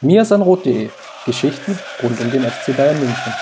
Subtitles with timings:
[0.00, 0.90] mirsanrot.de
[1.24, 3.32] Geschichten rund um den FC Bayern München.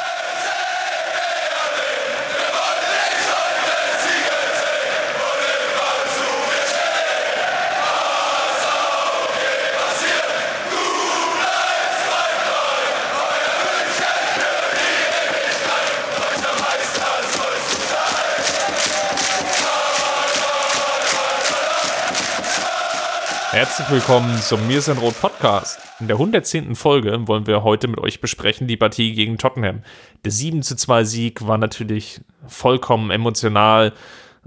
[23.51, 25.79] Herzlich willkommen zum Mir sind Rot Podcast.
[26.05, 26.75] In der 110.
[26.75, 29.81] Folge wollen wir heute mit euch besprechen die Partie gegen Tottenham.
[30.23, 33.95] Der 7 zu 2 Sieg war natürlich vollkommen emotional.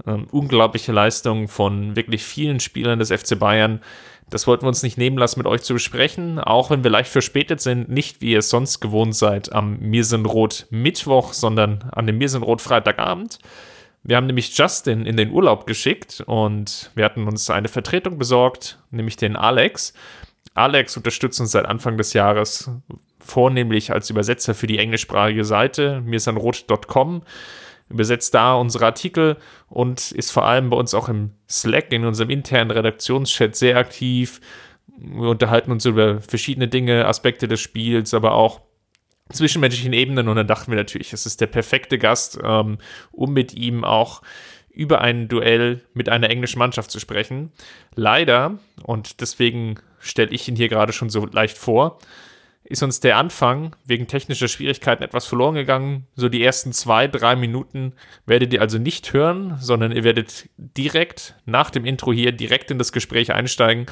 [0.06, 3.80] Ähm, unglaubliche Leistung von wirklich vielen Spielern des FC Bayern.
[4.30, 7.10] Das wollten wir uns nicht nehmen lassen, mit euch zu besprechen, auch wenn wir leicht
[7.10, 11.90] verspätet sind, nicht wie ihr es sonst gewohnt seid am Mir sind Rot Mittwoch, sondern
[11.90, 13.40] an dem Mir sind Rot Freitagabend.
[14.04, 18.78] Wir haben nämlich Justin in den Urlaub geschickt und wir hatten uns eine Vertretung besorgt,
[18.92, 19.92] nämlich den Alex.
[20.58, 22.70] Alex unterstützt uns seit Anfang des Jahres
[23.20, 27.22] vornehmlich als Übersetzer für die englischsprachige Seite mirsanrot.com.
[27.90, 29.36] Übersetzt da unsere Artikel
[29.68, 34.40] und ist vor allem bei uns auch im Slack, in unserem internen Redaktionschat sehr aktiv.
[34.98, 38.60] Wir unterhalten uns über verschiedene Dinge, Aspekte des Spiels, aber auch
[39.30, 42.78] zwischenmenschlichen Ebenen und dann dachten wir natürlich, es ist der perfekte Gast, ähm,
[43.12, 44.22] um mit ihm auch
[44.70, 47.52] über ein Duell mit einer englischen Mannschaft zu sprechen.
[47.94, 51.98] Leider, und deswegen stelle ich ihn hier gerade schon so leicht vor,
[52.68, 56.06] ist uns der Anfang wegen technischer Schwierigkeiten etwas verloren gegangen.
[56.16, 57.94] So die ersten zwei, drei Minuten
[58.26, 62.78] werdet ihr also nicht hören, sondern ihr werdet direkt nach dem Intro hier direkt in
[62.78, 63.86] das Gespräch einsteigen.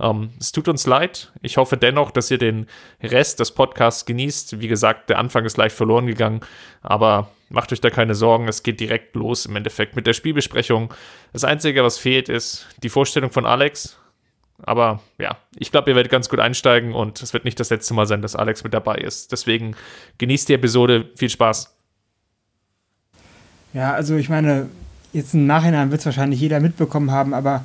[0.00, 1.30] Ähm, es tut uns leid.
[1.42, 2.66] Ich hoffe dennoch, dass ihr den
[3.02, 4.60] Rest des Podcasts genießt.
[4.60, 6.40] Wie gesagt, der Anfang ist leicht verloren gegangen,
[6.80, 8.48] aber macht euch da keine Sorgen.
[8.48, 10.94] Es geht direkt los im Endeffekt mit der Spielbesprechung.
[11.34, 13.98] Das Einzige, was fehlt, ist die Vorstellung von Alex.
[14.62, 17.94] Aber ja, ich glaube, ihr werdet ganz gut einsteigen und es wird nicht das letzte
[17.94, 19.32] Mal sein, dass Alex mit dabei ist.
[19.32, 19.74] Deswegen
[20.18, 21.10] genießt die Episode.
[21.16, 21.74] Viel Spaß.
[23.74, 24.68] Ja, also ich meine,
[25.12, 27.64] jetzt im Nachhinein wird es wahrscheinlich jeder mitbekommen haben, aber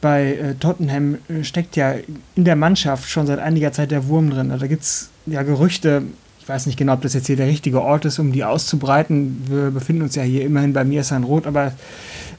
[0.00, 1.94] bei äh, Tottenham äh, steckt ja
[2.34, 4.50] in der Mannschaft schon seit einiger Zeit der Wurm drin.
[4.50, 6.02] Also da gibt es ja Gerüchte,
[6.50, 9.44] weiß nicht genau, ob das jetzt hier der richtige Ort ist, um die auszubreiten.
[9.48, 11.72] Wir befinden uns ja hier immerhin bei mir ist ein Rot, aber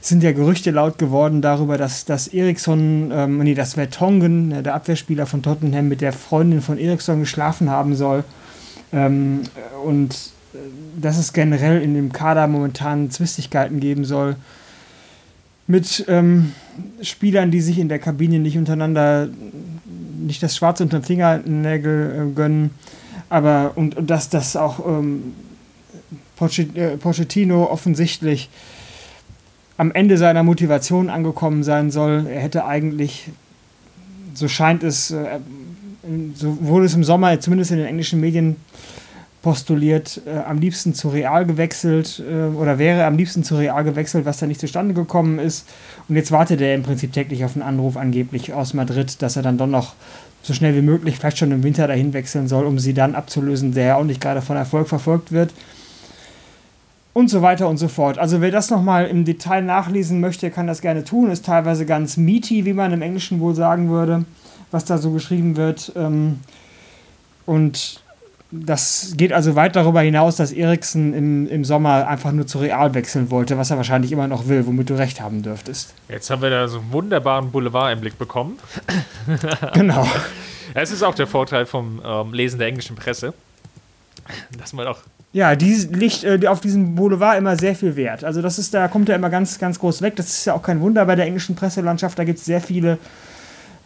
[0.00, 5.26] sind ja Gerüchte laut geworden darüber, dass, dass Eriksson, ähm, nee, das Vertongen, der Abwehrspieler
[5.26, 8.24] von Tottenham, mit der Freundin von Eriksson geschlafen haben soll.
[8.92, 9.42] Ähm,
[9.84, 10.14] und
[10.54, 10.58] äh,
[11.00, 14.36] dass es generell in dem Kader momentan Zwistigkeiten geben soll
[15.66, 16.52] mit ähm,
[17.00, 19.28] Spielern, die sich in der Kabine nicht untereinander,
[20.18, 22.70] nicht das Schwarze unter den Fingernägel äh, gönnen.
[23.32, 25.32] Aber und, und dass das auch ähm,
[26.38, 28.50] äh, Pochettino offensichtlich
[29.78, 32.26] am Ende seiner Motivation angekommen sein soll.
[32.28, 33.30] Er hätte eigentlich,
[34.34, 35.38] so scheint es, äh,
[36.34, 38.56] so wurde es im Sommer zumindest in den englischen Medien
[39.40, 44.26] postuliert, äh, am liebsten zu Real gewechselt äh, oder wäre am liebsten zu Real gewechselt,
[44.26, 45.66] was da nicht zustande gekommen ist.
[46.06, 49.42] Und jetzt wartet er im Prinzip täglich auf einen Anruf angeblich aus Madrid, dass er
[49.42, 49.94] dann doch noch
[50.42, 53.74] so schnell wie möglich, vielleicht schon im Winter dahin wechseln soll, um sie dann abzulösen,
[53.74, 55.52] der ja auch nicht gerade von Erfolg verfolgt wird
[57.12, 58.18] und so weiter und so fort.
[58.18, 61.30] Also wer das nochmal im Detail nachlesen möchte, kann das gerne tun.
[61.30, 64.24] Ist teilweise ganz meaty, wie man im Englischen wohl sagen würde,
[64.70, 65.92] was da so geschrieben wird.
[65.94, 66.40] Ähm,
[67.44, 68.01] und
[68.52, 72.92] das geht also weit darüber hinaus, dass Eriksen im, im Sommer einfach nur zu Real
[72.92, 75.94] wechseln wollte, was er wahrscheinlich immer noch will, womit du recht haben dürftest.
[76.08, 78.58] Jetzt haben wir da so einen wunderbaren Boulevard-Einblick bekommen.
[79.72, 80.06] genau.
[80.74, 83.32] Es ist auch der Vorteil vom ähm, Lesen der englischen Presse,
[84.58, 84.98] dass man auch
[85.34, 88.22] ja, die liegt äh, auf diesem Boulevard immer sehr viel Wert.
[88.22, 90.14] Also das ist, da kommt er immer ganz, ganz groß weg.
[90.16, 92.18] Das ist ja auch kein Wunder bei der englischen Presselandschaft.
[92.18, 92.98] Da gibt es sehr viele,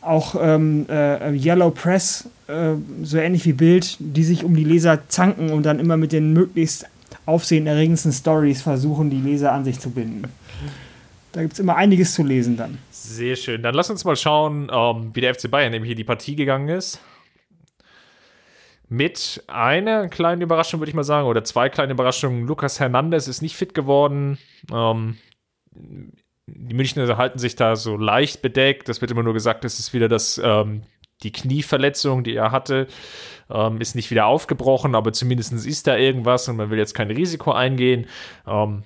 [0.06, 5.08] auch ähm, äh, Yellow Press, äh, so ähnlich wie Bild, die sich um die Leser
[5.08, 6.86] zanken und dann immer mit den möglichst
[7.26, 10.22] aufsehenerregendsten Stories versuchen, die Leser an sich zu binden.
[11.32, 12.78] Da gibt es immer einiges zu lesen dann.
[12.90, 13.62] Sehr schön.
[13.62, 16.68] Dann lass uns mal schauen, ähm, wie der FC Bayern nämlich hier die Partie gegangen
[16.68, 17.00] ist.
[18.88, 22.46] Mit einer kleinen Überraschung, würde ich mal sagen, oder zwei kleinen Überraschungen.
[22.46, 24.38] Lukas Hernandez ist nicht fit geworden.
[24.72, 25.18] Ähm,
[26.46, 28.88] die Münchner halten sich da so leicht bedeckt.
[28.88, 30.82] Das wird immer nur gesagt, das ist wieder das, ähm,
[31.22, 32.86] die Knieverletzung, die er hatte,
[33.50, 37.10] ähm, ist nicht wieder aufgebrochen, aber zumindest ist da irgendwas und man will jetzt kein
[37.10, 38.06] Risiko eingehen.
[38.46, 38.84] Ähm,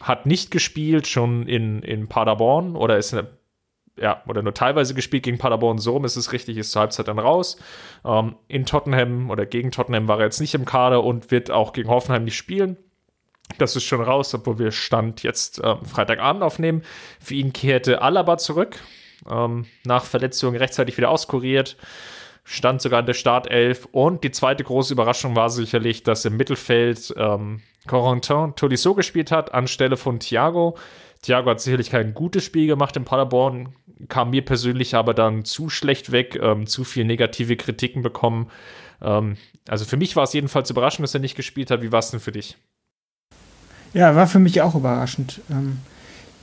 [0.00, 3.16] hat nicht gespielt, schon in, in Paderborn oder ist
[3.98, 5.78] ja, oder nur teilweise gespielt gegen Paderborn.
[5.78, 7.56] So ist es richtig, ist zur Halbzeit dann raus.
[8.04, 11.72] Ähm, in Tottenham oder gegen Tottenham war er jetzt nicht im Kader und wird auch
[11.72, 12.76] gegen Hoffenheim nicht spielen.
[13.58, 16.82] Das ist schon raus, obwohl wir Stand jetzt ähm, Freitagabend aufnehmen.
[17.20, 18.78] Für ihn kehrte Alaba zurück.
[19.30, 21.76] Ähm, nach Verletzung rechtzeitig wieder auskuriert.
[22.44, 23.88] stand sogar in der Startelf.
[23.92, 29.54] Und die zweite große Überraschung war sicherlich, dass im Mittelfeld ähm, Corentin Tolisso gespielt hat,
[29.54, 30.76] anstelle von Thiago.
[31.22, 33.74] Thiago hat sicherlich kein gutes Spiel gemacht in Paderborn,
[34.08, 38.50] kam mir persönlich aber dann zu schlecht weg, ähm, zu viel negative Kritiken bekommen.
[39.00, 39.36] Ähm,
[39.68, 41.82] also für mich war es jedenfalls überraschend, dass er nicht gespielt hat.
[41.82, 42.56] Wie war es denn für dich?
[43.96, 45.40] Ja, war für mich auch überraschend.
[45.50, 45.78] Ähm,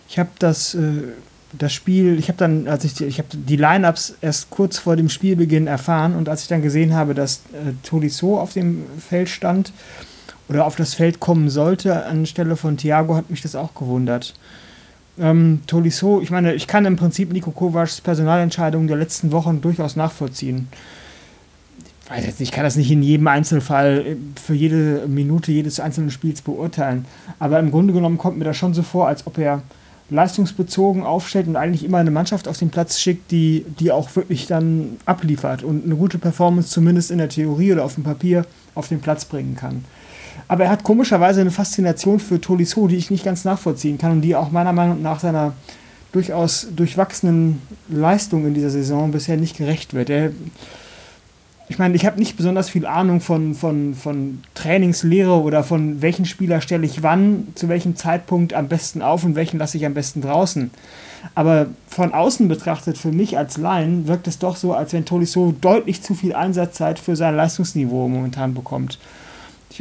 [0.10, 1.04] ich habe das, äh,
[1.52, 5.08] das Spiel, ich habe dann, als ich, ich habe die Lineups erst kurz vor dem
[5.08, 9.72] Spielbeginn erfahren und als ich dann gesehen habe, dass äh, Tolisso auf dem Feld stand
[10.50, 14.34] oder auf das Feld kommen sollte anstelle von Thiago, hat mich das auch gewundert.
[15.20, 19.96] Ähm, Tolisso, ich meine, ich kann im Prinzip Nico Kovacs Personalentscheidungen der letzten Wochen durchaus
[19.96, 20.70] nachvollziehen.
[22.14, 25.52] Ich weiß jetzt nicht, ich kann das nicht in jedem Einzelfall äh, für jede Minute
[25.52, 27.06] jedes einzelnen Spiels beurteilen.
[27.40, 29.64] Aber im Grunde genommen kommt mir das schon so vor, als ob er
[30.12, 34.46] leistungsbezogen aufstellt und eigentlich immer eine Mannschaft auf den Platz schickt, die, die auch wirklich
[34.46, 38.46] dann abliefert und eine gute Performance zumindest in der Theorie oder auf dem Papier
[38.76, 39.84] auf den Platz bringen kann.
[40.48, 44.22] Aber er hat komischerweise eine Faszination für Tolisso, die ich nicht ganz nachvollziehen kann und
[44.22, 45.54] die auch meiner Meinung nach seiner
[46.12, 50.12] durchaus durchwachsenen Leistung in dieser Saison bisher nicht gerecht wird.
[50.12, 50.30] Er,
[51.70, 56.26] ich meine, ich habe nicht besonders viel Ahnung von, von, von Trainingslehre oder von welchen
[56.26, 59.94] Spieler stelle ich wann, zu welchem Zeitpunkt am besten auf und welchen lasse ich am
[59.94, 60.72] besten draußen.
[61.36, 65.54] Aber von außen betrachtet, für mich als Laien, wirkt es doch so, als wenn Tolisso
[65.60, 69.00] deutlich zu viel Einsatzzeit für sein Leistungsniveau momentan bekommt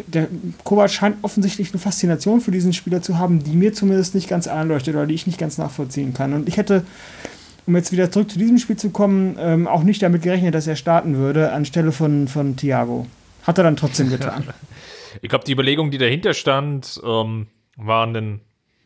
[0.06, 0.29] der
[0.64, 4.46] Kovac scheint offensichtlich eine Faszination für diesen Spieler zu haben, die mir zumindest nicht ganz
[4.46, 6.32] einleuchtet oder die ich nicht ganz nachvollziehen kann.
[6.32, 6.84] Und ich hätte,
[7.67, 10.67] um jetzt wieder zurück zu diesem Spiel zu kommen, ähm, auch nicht damit gerechnet, dass
[10.67, 13.06] er starten würde anstelle von, von Thiago.
[13.44, 14.49] Hat er dann trotzdem getan.
[15.23, 18.41] ich glaube, die Überlegung, die dahinter stand, ähm, war einen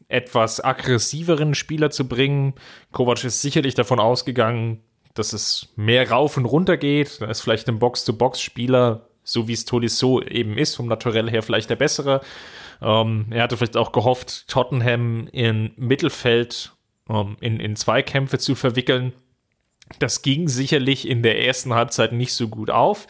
[0.08, 2.54] etwas aggressiveren Spieler zu bringen.
[2.92, 4.80] Kovac ist sicherlich davon ausgegangen,
[5.14, 7.20] dass es mehr rauf und runter geht.
[7.20, 11.68] Da ist vielleicht ein Box-to-Box-Spieler so wie es Tolisso eben ist, vom Naturell her vielleicht
[11.68, 12.20] der bessere.
[12.80, 16.75] Ähm, er hatte vielleicht auch gehofft, Tottenham in Mittelfeld
[17.08, 19.12] ähm, in, in Zweikämpfe zu verwickeln.
[19.98, 23.06] Das ging sicherlich in der ersten Halbzeit nicht so gut auf,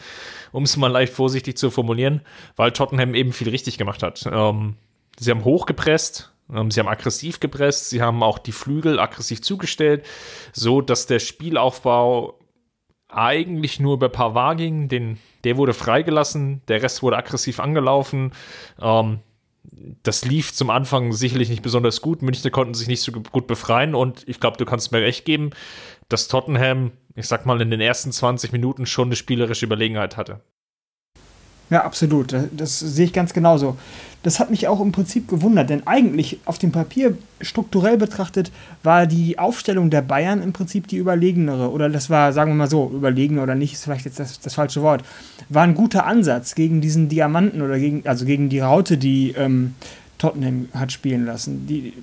[0.51, 2.21] um es mal leicht vorsichtig zu formulieren,
[2.55, 4.27] weil Tottenham eben viel richtig gemacht hat.
[4.31, 4.75] Ähm,
[5.17, 10.05] sie haben hochgepresst, ähm, sie haben aggressiv gepresst, sie haben auch die Flügel aggressiv zugestellt,
[10.53, 12.39] so dass der Spielaufbau
[13.09, 18.33] eigentlich nur über Pavard ging, den der wurde freigelassen, der Rest wurde aggressiv angelaufen.
[18.81, 19.19] Ähm,
[20.03, 22.21] das lief zum Anfang sicherlich nicht besonders gut.
[22.21, 25.51] München konnten sich nicht so gut befreien und ich glaube, du kannst mir recht geben,
[26.09, 30.41] dass Tottenham, ich sag mal, in den ersten 20 Minuten schon eine spielerische Überlegenheit hatte.
[31.69, 32.33] Ja, absolut.
[32.55, 33.77] Das sehe ich ganz genauso.
[34.23, 38.51] Das hat mich auch im Prinzip gewundert, denn eigentlich auf dem Papier strukturell betrachtet
[38.83, 41.71] war die Aufstellung der Bayern im Prinzip die überlegenere.
[41.71, 44.55] Oder das war, sagen wir mal so, überlegen oder nicht, ist vielleicht jetzt das, das
[44.55, 45.03] falsche Wort.
[45.49, 49.75] War ein guter Ansatz gegen diesen Diamanten oder gegen, also gegen die Raute, die ähm,
[50.17, 51.67] Tottenham hat spielen lassen.
[51.67, 51.93] Die,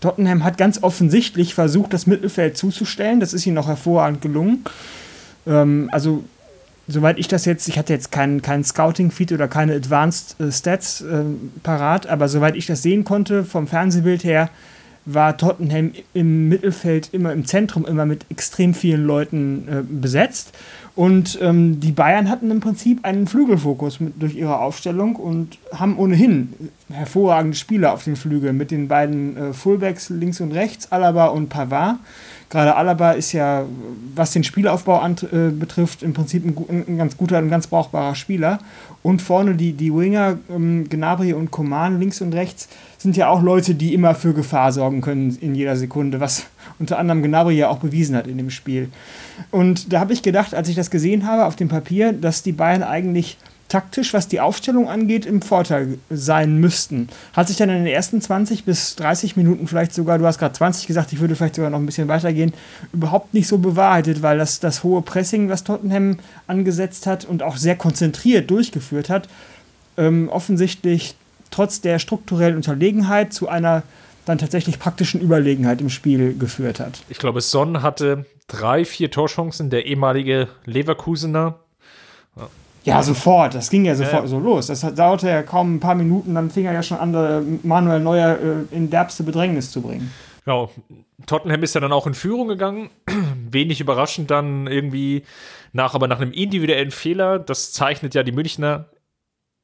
[0.00, 3.20] Tottenham hat ganz offensichtlich versucht, das Mittelfeld zuzustellen.
[3.20, 4.64] Das ist ihnen noch hervorragend gelungen.
[5.46, 6.24] Ähm, also
[6.86, 11.00] soweit ich das jetzt, ich hatte jetzt keinen kein Scouting-Feed oder keine Advanced äh, Stats
[11.00, 11.24] äh,
[11.62, 14.50] parat, aber soweit ich das sehen konnte vom Fernsehbild her,
[15.06, 20.52] war Tottenham im Mittelfeld immer im Zentrum immer mit extrem vielen Leuten äh, besetzt.
[20.94, 25.98] Und ähm, die Bayern hatten im Prinzip einen Flügelfokus mit, durch ihre Aufstellung und haben
[25.98, 26.54] ohnehin
[26.90, 31.48] hervorragende Spieler auf den Flügeln mit den beiden äh, Fullbacks links und rechts, Alaba und
[31.48, 31.96] Pavard.
[32.50, 33.64] Gerade Alaba ist ja,
[34.14, 38.14] was den Spielaufbau an, äh, betrifft, im Prinzip ein, ein, ganz guter, ein ganz brauchbarer
[38.14, 38.58] Spieler.
[39.02, 43.42] Und vorne die, die Winger, ähm, Gnabry und Coman links und rechts, sind ja auch
[43.42, 46.46] Leute, die immer für Gefahr sorgen können in jeder Sekunde, was
[46.78, 48.90] unter anderem Gnabry ja auch bewiesen hat in dem Spiel.
[49.50, 52.52] Und da habe ich gedacht, als ich das gesehen habe auf dem Papier, dass die
[52.52, 53.36] Bayern eigentlich
[53.74, 57.08] taktisch, was die Aufstellung angeht, im Vorteil sein müssten.
[57.32, 60.54] Hat sich dann in den ersten 20 bis 30 Minuten vielleicht sogar, du hast gerade
[60.54, 62.52] 20 gesagt, ich würde vielleicht sogar noch ein bisschen weitergehen,
[62.92, 67.56] überhaupt nicht so bewahrheitet, weil das, das hohe Pressing, was Tottenham angesetzt hat und auch
[67.56, 69.28] sehr konzentriert durchgeführt hat,
[69.96, 71.16] ähm, offensichtlich
[71.50, 73.82] trotz der strukturellen Unterlegenheit zu einer
[74.24, 77.02] dann tatsächlich praktischen Überlegenheit im Spiel geführt hat.
[77.08, 81.58] Ich glaube, Son hatte drei, vier Torchancen, der ehemalige Leverkusener
[82.84, 83.54] ja, sofort.
[83.54, 84.26] Das ging ja sofort ja.
[84.26, 84.66] so los.
[84.66, 88.00] Das dauerte ja kaum ein paar Minuten, dann fing er ja schon an, äh, Manuel
[88.00, 90.12] Neuer äh, in derbste Bedrängnis zu bringen.
[90.46, 90.68] Ja,
[91.26, 92.90] Tottenham ist ja dann auch in Führung gegangen.
[93.50, 95.24] Wenig überraschend dann irgendwie
[95.72, 97.38] nach, aber nach einem individuellen Fehler.
[97.38, 98.86] Das zeichnet ja die Münchner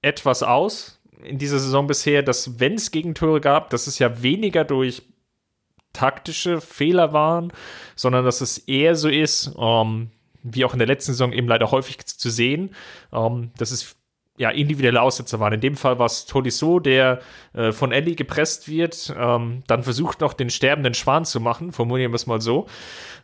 [0.03, 4.65] etwas aus in dieser Saison bisher, dass wenn es Gegentore gab, dass es ja weniger
[4.65, 5.03] durch
[5.93, 7.53] taktische Fehler waren,
[7.97, 10.11] sondern dass es eher so ist, ähm,
[10.43, 12.75] wie auch in der letzten Saison eben leider häufig zu sehen,
[13.13, 13.97] ähm, dass es
[14.41, 15.53] ja, individuelle Aussetzer waren.
[15.53, 17.21] In dem Fall war es Tolisso, der
[17.53, 22.11] äh, von Ellie gepresst wird, ähm, dann versucht noch den sterbenden Schwan zu machen, formulieren
[22.11, 22.67] wir es mal so.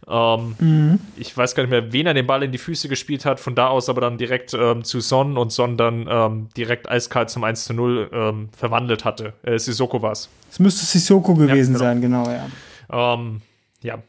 [0.07, 1.01] Ähm, mhm.
[1.17, 3.55] Ich weiß gar nicht mehr, wen er den Ball in die Füße gespielt hat, von
[3.55, 7.45] da aus aber dann direkt ähm, zu Son und Son dann ähm, direkt eiskalt zum
[7.45, 9.33] 1 zu 0 ähm, verwandelt hatte.
[9.43, 10.29] Äh, Sissoko war es.
[10.51, 11.79] Es müsste Sissoko gewesen ja, genau.
[11.79, 12.31] sein, genau,
[12.91, 13.15] ja.
[13.15, 13.41] Ähm,
[13.83, 14.03] ja,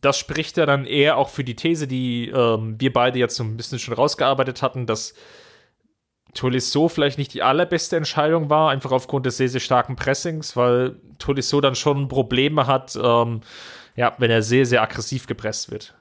[0.00, 3.56] das spricht ja dann eher auch für die These, die wir beide jetzt so ein
[3.56, 5.14] bisschen schon rausgearbeitet hatten, dass
[6.34, 10.96] Tolisso vielleicht nicht die allerbeste Entscheidung war, einfach aufgrund des sehr, sehr starken Pressings, weil
[11.18, 13.42] Tolisso dann schon Probleme hat, ähm,
[13.96, 15.94] ja, wenn er sehr, sehr aggressiv gepresst wird.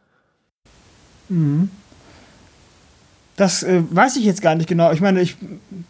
[1.27, 1.69] Mhm.
[3.35, 4.91] Das äh, weiß ich jetzt gar nicht genau.
[4.91, 5.35] Ich meine, ich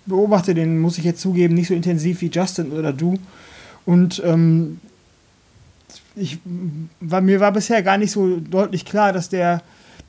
[0.05, 3.19] beobachte den, muss ich jetzt zugeben, nicht so intensiv wie Justin oder du.
[3.85, 4.79] Und ähm,
[6.15, 6.39] ich,
[6.99, 9.61] war, mir war bisher gar nicht so deutlich klar, dass der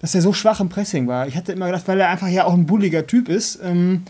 [0.02, 1.28] dass er so schwach im Pressing war.
[1.28, 3.60] Ich hatte immer gedacht, weil er einfach ja auch ein bulliger Typ ist.
[3.62, 4.02] Ähm,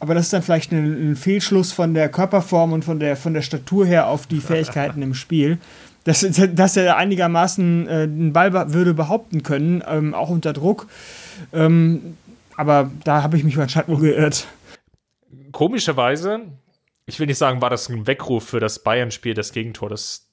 [0.00, 3.32] aber das ist dann vielleicht ein, ein, Fehlschluss von der Körperform und von der, von
[3.32, 5.58] der Statur her auf die Fähigkeiten im Spiel.
[6.02, 10.88] Dass, dass er einigermaßen äh, den Ball würde behaupten können, ähm, auch unter Druck.
[11.52, 12.16] Ähm,
[12.56, 14.48] aber da habe ich mich anscheinend wohl geirrt.
[15.52, 16.40] Komischerweise,
[17.06, 19.90] ich will nicht sagen, war das ein Weckruf für das Bayern-Spiel, das Gegentor.
[19.90, 20.25] Das,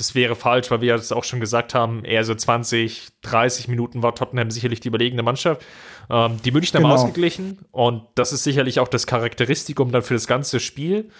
[0.00, 4.02] das wäre falsch, weil wir es auch schon gesagt haben, eher so 20, 30 Minuten
[4.02, 5.62] war Tottenham sicherlich die überlegene Mannschaft.
[6.08, 6.90] Ähm, die Münchner genau.
[6.90, 11.10] haben ausgeglichen und das ist sicherlich auch das Charakteristikum dann für das ganze Spiel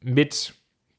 [0.00, 0.54] mit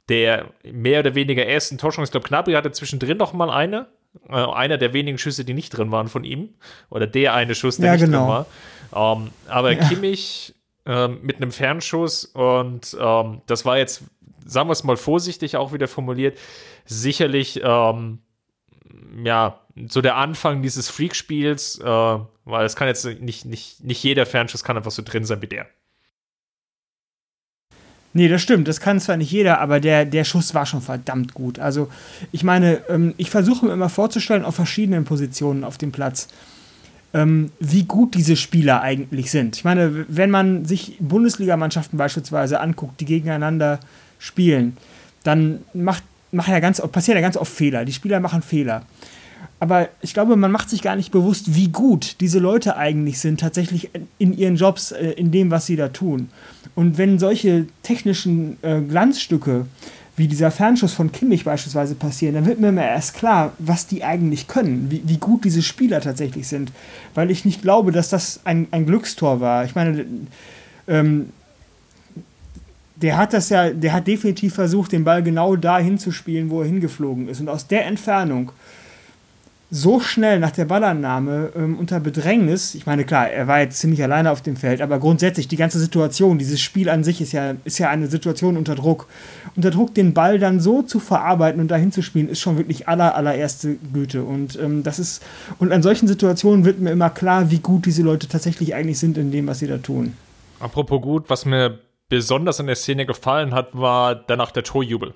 [0.09, 2.09] der mehr oder weniger ersten Torschance.
[2.09, 3.87] Ich glaube, Knabri hatte zwischendrin noch mal eine.
[4.29, 6.49] Äh, einer der wenigen Schüsse, die nicht drin waren von ihm.
[6.89, 8.19] Oder der eine Schuss, der ja, nicht genau.
[8.19, 8.45] drin
[8.91, 9.15] war.
[9.17, 9.87] Ähm, aber ja.
[9.87, 10.53] Kimmich
[10.85, 14.03] ähm, mit einem Fernschuss und ähm, das war jetzt
[14.45, 16.37] sagen wir es mal vorsichtig auch wieder formuliert,
[16.85, 18.19] sicherlich ähm,
[19.23, 19.59] ja,
[19.89, 21.85] so der Anfang dieses Freak-Spiels, äh,
[22.45, 25.47] weil es kann jetzt nicht, nicht, nicht jeder Fernschuss kann einfach so drin sein wie
[25.47, 25.67] der.
[28.13, 28.69] Nee, das stimmt.
[28.69, 31.59] Das kann zwar nicht jeder, aber der, der Schuss war schon verdammt gut.
[31.59, 31.89] Also,
[32.31, 36.29] ich meine, ähm, ich versuche mir immer vorzustellen, auf verschiedenen Positionen auf dem Platz,
[37.15, 39.55] ähm, wie gut diese Spieler eigentlich sind.
[39.55, 43.79] Ich meine, wenn man sich Bundesligamannschaften beispielsweise anguckt, die gegeneinander
[44.19, 44.75] spielen,
[45.23, 46.03] dann macht,
[46.33, 47.85] macht ja ganz, passieren ja ganz oft Fehler.
[47.85, 48.83] Die Spieler machen Fehler.
[49.61, 53.39] Aber ich glaube, man macht sich gar nicht bewusst, wie gut diese Leute eigentlich sind,
[53.39, 56.29] tatsächlich in ihren Jobs, äh, in dem, was sie da tun.
[56.75, 59.67] Und wenn solche technischen äh, Glanzstücke
[60.17, 64.03] wie dieser Fernschuss von Kimmich beispielsweise passieren, dann wird mir immer erst klar, was die
[64.03, 66.71] eigentlich können, wie, wie gut diese Spieler tatsächlich sind.
[67.13, 69.65] Weil ich nicht glaube, dass das ein, ein Glückstor war.
[69.65, 70.05] Ich meine,
[70.87, 71.29] ähm,
[72.95, 76.67] der hat das ja, der hat definitiv versucht, den Ball genau da hinzuspielen, wo er
[76.67, 77.41] hingeflogen ist.
[77.41, 78.51] Und aus der Entfernung
[79.75, 84.01] so schnell nach der Ballannahme ähm, unter Bedrängnis, ich meine, klar, er war jetzt ziemlich
[84.01, 87.55] alleine auf dem Feld, aber grundsätzlich die ganze Situation, dieses Spiel an sich ist ja,
[87.65, 89.07] ist ja eine Situation unter Druck.
[89.57, 92.87] Unter Druck den Ball dann so zu verarbeiten und dahin zu spielen, ist schon wirklich
[92.87, 94.23] aller, allererste Güte.
[94.23, 95.21] Und ähm, das ist,
[95.59, 99.17] und an solchen Situationen wird mir immer klar, wie gut diese Leute tatsächlich eigentlich sind
[99.17, 100.13] in dem, was sie da tun.
[100.61, 105.15] Apropos gut, was mir besonders in der Szene gefallen hat, war danach der Torjubel.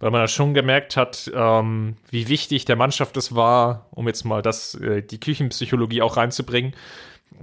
[0.00, 4.24] Weil man da schon gemerkt hat, ähm, wie wichtig der Mannschaft es war, um jetzt
[4.24, 6.74] mal das, äh, die Küchenpsychologie auch reinzubringen,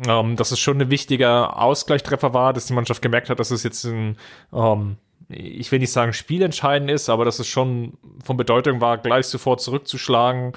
[0.08, 3.64] ähm, dass es schon ein wichtiger Ausgleichstreffer war, dass die Mannschaft gemerkt hat, dass es
[3.64, 4.18] jetzt ein,
[4.52, 4.98] ähm,
[5.30, 9.62] ich will nicht sagen spielentscheidend ist, aber dass es schon von Bedeutung war, gleich sofort
[9.62, 10.54] zurückzuschlagen.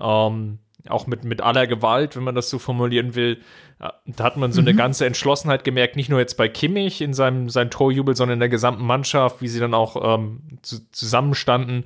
[0.00, 0.58] Ähm,
[0.88, 3.40] auch mit, mit aller Gewalt, wenn man das so formulieren will.
[3.78, 4.68] Da hat man so mhm.
[4.68, 8.40] eine ganze Entschlossenheit gemerkt, nicht nur jetzt bei Kimmich in seinem, seinem Torjubel, sondern in
[8.40, 11.84] der gesamten Mannschaft, wie sie dann auch ähm, zu, zusammenstanden.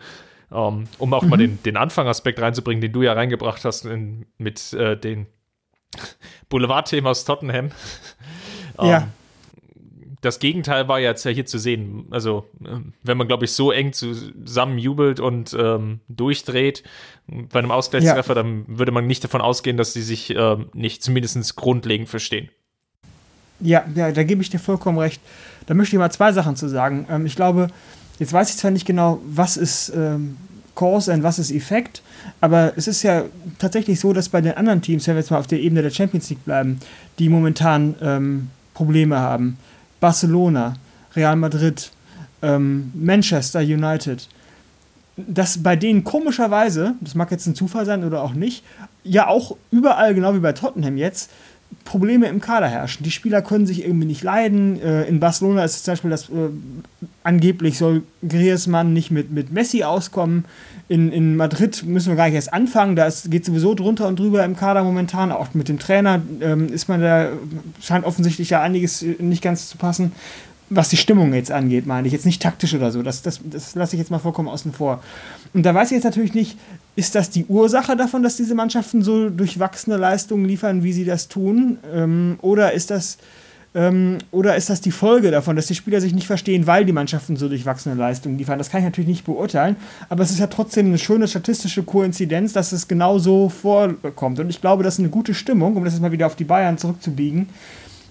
[0.53, 1.29] Ähm, um auch mhm.
[1.29, 5.27] mal den, den Anfangaspekt reinzubringen, den du ja reingebracht hast in, mit äh, den
[6.49, 7.71] Boulevardthemen aus Tottenham.
[8.81, 9.09] ja.
[10.23, 12.07] Das Gegenteil war jetzt ja hier zu sehen.
[12.11, 16.83] Also, ähm, wenn man, glaube ich, so eng zusammen jubelt und ähm, durchdreht
[17.27, 18.43] bei einem Ausgleichstreffer, ja.
[18.43, 22.51] dann würde man nicht davon ausgehen, dass sie sich ähm, nicht zumindest grundlegend verstehen.
[23.61, 25.21] Ja, ja, da gebe ich dir vollkommen recht.
[25.67, 27.07] Da möchte ich mal zwei Sachen zu sagen.
[27.11, 27.69] Ähm, ich glaube,
[28.19, 30.37] jetzt weiß ich zwar nicht genau, was ist ähm,
[30.75, 32.03] Cause und was ist Effekt,
[32.41, 33.25] aber es ist ja
[33.59, 35.91] tatsächlich so, dass bei den anderen Teams, wenn wir jetzt mal auf der Ebene der
[35.91, 36.81] Champions League bleiben,
[37.19, 39.59] die momentan ähm, Probleme haben,
[40.01, 40.75] Barcelona,
[41.15, 41.93] Real Madrid,
[42.43, 44.29] ähm, Manchester United.
[45.17, 48.65] dass bei denen komischerweise, das mag jetzt ein Zufall sein oder auch nicht,
[49.05, 51.31] ja auch überall, genau wie bei Tottenham jetzt,
[51.91, 53.03] Probleme im Kader herrschen.
[53.03, 54.81] Die Spieler können sich irgendwie nicht leiden.
[54.81, 56.51] Äh, in Barcelona ist es zum Beispiel, dass äh,
[57.25, 60.45] angeblich soll Griezmann nicht mit, mit Messi auskommen.
[60.87, 62.95] In, in Madrid müssen wir gar nicht erst anfangen.
[62.95, 65.33] Da geht sowieso drunter und drüber im Kader momentan.
[65.33, 67.31] Auch mit dem Trainer ähm, ist man da,
[67.83, 70.13] scheint offensichtlich ja einiges nicht ganz zu passen
[70.71, 72.13] was die Stimmung jetzt angeht, meine ich.
[72.13, 73.03] Jetzt nicht taktisch oder so.
[73.03, 75.03] Das, das, das lasse ich jetzt mal vollkommen außen vor.
[75.53, 76.57] Und da weiß ich jetzt natürlich nicht,
[76.95, 81.27] ist das die Ursache davon, dass diese Mannschaften so durchwachsene Leistungen liefern, wie sie das
[81.29, 81.79] tun?
[81.93, 83.19] Ähm, oder ist das.
[83.73, 86.93] Ähm, oder ist das die Folge davon, dass die Spieler sich nicht verstehen, weil die
[86.93, 88.59] Mannschaften so durchwachsene Leistungen liefern?
[88.59, 89.77] Das kann ich natürlich nicht beurteilen,
[90.09, 94.41] aber es ist ja trotzdem eine schöne statistische Koinzidenz, dass es genau so vorkommt.
[94.41, 96.43] Und ich glaube, das ist eine gute Stimmung, um das jetzt mal wieder auf die
[96.43, 97.49] Bayern zurückzubiegen,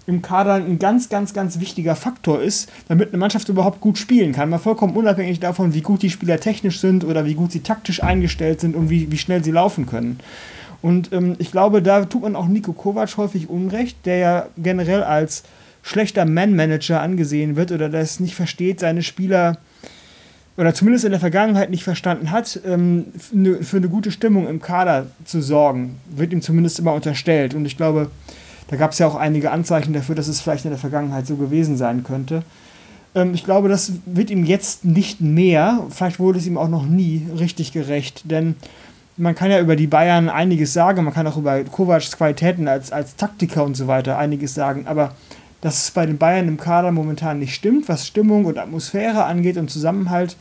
[0.09, 4.33] im Kader ein ganz, ganz, ganz wichtiger Faktor ist, damit eine Mannschaft überhaupt gut spielen
[4.33, 4.49] kann.
[4.49, 8.01] Mal vollkommen unabhängig davon, wie gut die Spieler technisch sind oder wie gut sie taktisch
[8.01, 10.19] eingestellt sind und wie, wie schnell sie laufen können.
[10.81, 15.03] Und ähm, ich glaube, da tut man auch Nico Kovac häufig Unrecht, der ja generell
[15.03, 15.43] als
[15.83, 19.57] schlechter Man-Manager angesehen wird oder der es nicht versteht, seine Spieler
[20.57, 23.05] oder zumindest in der Vergangenheit nicht verstanden hat, ähm,
[23.61, 26.01] für eine gute Stimmung im Kader zu sorgen.
[26.09, 27.53] Wird ihm zumindest immer unterstellt.
[27.53, 28.09] Und ich glaube,
[28.69, 31.35] da gab es ja auch einige Anzeichen dafür, dass es vielleicht in der Vergangenheit so
[31.35, 32.43] gewesen sein könnte.
[33.15, 35.83] Ähm, ich glaube, das wird ihm jetzt nicht mehr.
[35.89, 38.55] Vielleicht wurde es ihm auch noch nie richtig gerecht, denn
[39.17, 42.91] man kann ja über die Bayern einiges sagen, man kann auch über Kovacs Qualitäten als,
[42.91, 45.13] als Taktiker und so weiter einiges sagen, aber
[45.61, 49.57] dass es bei den Bayern im Kader momentan nicht stimmt, was Stimmung und Atmosphäre angeht
[49.57, 50.37] und Zusammenhalt,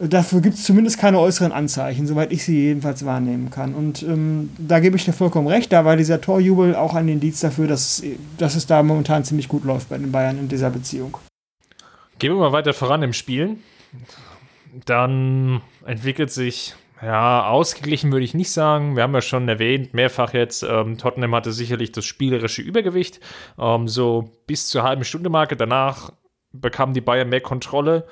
[0.00, 3.74] Dafür gibt es zumindest keine äußeren Anzeichen, soweit ich sie jedenfalls wahrnehmen kann.
[3.74, 7.40] Und ähm, da gebe ich dir vollkommen recht, da war dieser Torjubel auch ein Indiz
[7.40, 8.02] dafür, dass,
[8.36, 11.18] dass es da momentan ziemlich gut läuft bei den Bayern in dieser Beziehung.
[12.20, 13.56] Gehen wir mal weiter voran im Spiel.
[14.84, 18.94] Dann entwickelt sich, ja, ausgeglichen würde ich nicht sagen.
[18.94, 23.18] Wir haben ja schon erwähnt, mehrfach jetzt, ähm, Tottenham hatte sicherlich das spielerische Übergewicht.
[23.58, 26.12] Ähm, so bis zur halben Stunde Marke danach
[26.52, 28.06] bekamen die Bayern mehr Kontrolle.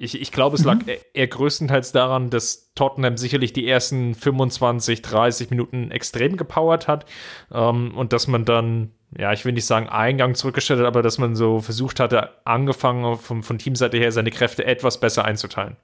[0.00, 0.92] Ich, ich glaube, es lag mhm.
[1.12, 7.04] eher größtenteils daran, dass Tottenham sicherlich die ersten 25, 30 Minuten extrem gepowert hat
[7.52, 11.18] ähm, und dass man dann, ja, ich will nicht sagen Eingang zurückgestellt hat, aber dass
[11.18, 15.76] man so versucht hatte, angefangen von, von Teamseite her seine Kräfte etwas besser einzuteilen.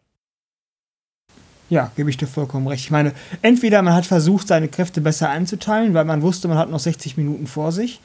[1.69, 2.85] Ja, gebe ich dir vollkommen recht.
[2.85, 6.71] Ich meine, entweder man hat versucht, seine Kräfte besser einzuteilen, weil man wusste, man hat
[6.71, 8.01] noch 60 Minuten vor sich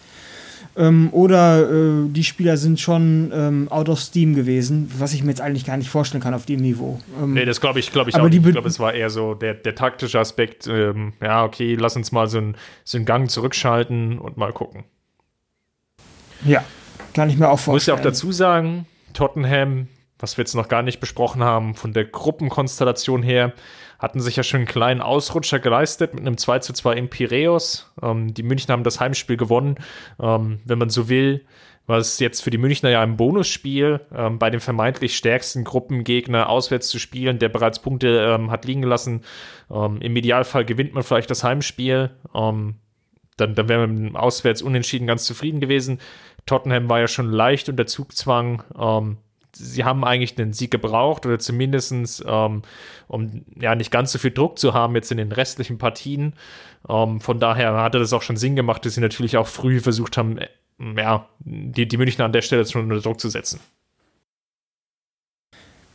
[0.80, 5.32] ähm, oder äh, die Spieler sind schon ähm, out of Steam gewesen, was ich mir
[5.32, 7.02] jetzt eigentlich gar nicht vorstellen kann auf dem Niveau.
[7.22, 8.32] Ähm, nee, das glaube ich, glaube ich aber auch.
[8.32, 10.68] ich glaube, es war eher so der, der taktische Aspekt.
[10.68, 14.86] Ähm, ja, okay, lass uns mal so einen so Gang zurückschalten und mal gucken.
[16.46, 16.64] Ja,
[17.14, 17.98] kann ich mir auch vorstellen.
[17.98, 19.88] Muss ja auch dazu sagen, Tottenham,
[20.18, 23.52] was wir jetzt noch gar nicht besprochen haben, von der Gruppenkonstellation her,
[24.00, 27.92] hatten sich ja schon einen kleinen Ausrutscher geleistet mit einem 2 zu 2 in Piräus.
[28.02, 29.76] Ähm, die Münchner haben das Heimspiel gewonnen.
[30.22, 31.46] Ähm, wenn man so will,
[31.86, 36.48] war es jetzt für die Münchner ja ein Bonusspiel, ähm, bei dem vermeintlich stärksten Gruppengegner
[36.48, 39.24] auswärts zu spielen, der bereits Punkte ähm, hat liegen lassen.
[39.70, 42.12] Ähm, Im Idealfall gewinnt man vielleicht das Heimspiel.
[42.34, 42.76] Ähm,
[43.38, 46.00] dann, dann wäre man auswärts unentschieden ganz zufrieden gewesen.
[46.46, 48.64] Tottenham war ja schon leicht unter Zugzwang
[49.56, 52.62] sie haben eigentlich den Sieg gebraucht oder zumindest ähm,
[53.08, 56.34] um ja nicht ganz so viel Druck zu haben jetzt in den restlichen Partien.
[56.88, 60.18] Ähm, von daher hatte das auch schon Sinn gemacht, dass sie natürlich auch früh versucht
[60.18, 60.48] haben, äh,
[60.98, 63.60] ja, die, die Münchner an der Stelle schon unter Druck zu setzen.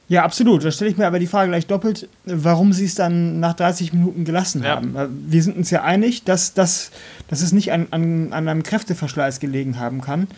[0.09, 0.65] Ja, absolut.
[0.65, 3.93] Da stelle ich mir aber die Frage gleich doppelt, warum sie es dann nach 30
[3.93, 4.77] Minuten gelassen ja.
[4.77, 4.95] haben.
[5.29, 6.91] Wir sind uns ja einig, dass, dass,
[7.29, 10.29] dass es nicht an, an, an einem Kräfteverschleiß gelegen haben kann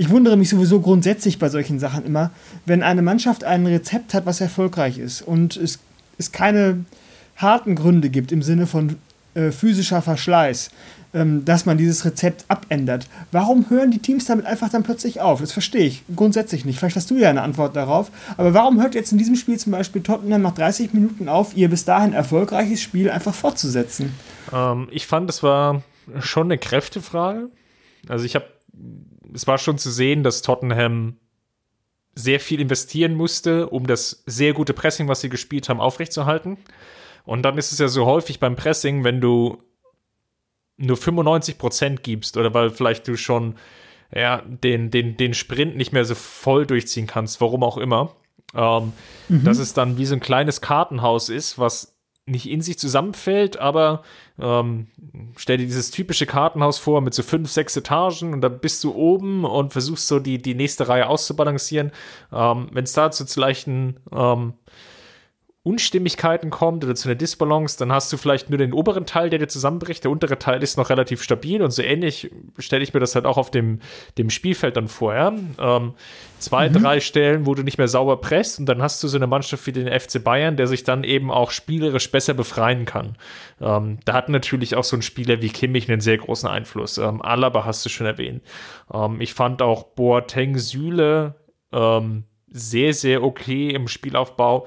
[0.00, 2.30] ich wundere mich sowieso grundsätzlich bei solchen Sachen immer,
[2.64, 5.78] wenn eine Mannschaft ein Rezept hat, was erfolgreich ist und es,
[6.16, 6.86] es keine
[7.36, 8.96] harten Gründe gibt im Sinne von
[9.34, 10.70] äh, physischer Verschleiß,
[11.12, 13.08] dass man dieses Rezept abändert.
[13.32, 15.40] Warum hören die Teams damit einfach dann plötzlich auf?
[15.40, 16.78] Das verstehe ich grundsätzlich nicht.
[16.78, 18.12] Vielleicht hast du ja eine Antwort darauf.
[18.36, 21.68] Aber warum hört jetzt in diesem Spiel zum Beispiel Tottenham nach 30 Minuten auf, ihr
[21.68, 24.14] bis dahin erfolgreiches Spiel einfach fortzusetzen?
[24.52, 25.82] Ähm, ich fand, das war
[26.20, 27.50] schon eine Kräftefrage.
[28.08, 28.46] Also ich habe
[29.34, 31.16] es war schon zu sehen, dass Tottenham
[32.14, 36.58] sehr viel investieren musste, um das sehr gute Pressing, was sie gespielt haben, aufrechtzuerhalten.
[37.24, 39.62] Und dann ist es ja so häufig beim Pressing, wenn du
[40.80, 43.54] nur 95% gibst oder weil vielleicht du schon
[44.14, 48.16] ja, den, den, den Sprint nicht mehr so voll durchziehen kannst, warum auch immer,
[48.54, 48.92] ähm,
[49.28, 49.44] mhm.
[49.44, 54.02] dass es dann wie so ein kleines Kartenhaus ist, was nicht in sich zusammenfällt, aber
[54.38, 54.86] ähm,
[55.36, 58.94] stell dir dieses typische Kartenhaus vor mit so fünf, sechs Etagen und da bist du
[58.94, 61.92] oben und versuchst so die, die nächste Reihe auszubalancieren.
[62.32, 64.54] Ähm, Wenn es dazu zu leichten ähm,
[65.62, 69.38] Unstimmigkeiten kommt oder zu einer Disbalance, dann hast du vielleicht nur den oberen Teil, der
[69.38, 70.04] dir zusammenbricht.
[70.04, 73.26] Der untere Teil ist noch relativ stabil und so ähnlich stelle ich mir das halt
[73.26, 73.80] auch auf dem,
[74.16, 75.14] dem Spielfeld dann vor.
[75.14, 75.34] Ja?
[75.58, 75.92] Ähm,
[76.38, 76.82] zwei, mhm.
[76.82, 79.66] drei Stellen, wo du nicht mehr sauber presst und dann hast du so eine Mannschaft
[79.66, 83.18] wie den FC Bayern, der sich dann eben auch spielerisch besser befreien kann.
[83.60, 86.96] Ähm, da hat natürlich auch so ein Spieler wie Kimmich einen sehr großen Einfluss.
[86.96, 88.42] Ähm, Alaba hast du schon erwähnt.
[88.90, 91.34] Ähm, ich fand auch Boateng Süle
[91.70, 94.66] ähm, sehr, sehr okay im Spielaufbau.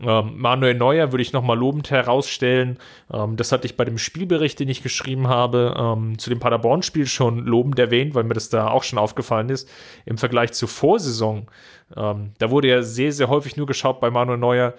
[0.00, 2.78] Ähm, Manuel Neuer würde ich nochmal lobend herausstellen.
[3.12, 7.06] Ähm, das hatte ich bei dem Spielbericht, den ich geschrieben habe, ähm, zu dem Paderborn-Spiel
[7.06, 9.68] schon lobend erwähnt, weil mir das da auch schon aufgefallen ist.
[10.04, 11.46] Im Vergleich zur Vorsaison,
[11.88, 14.74] da wurde ja sehr, sehr häufig nur geschaut bei Manuel Neuer,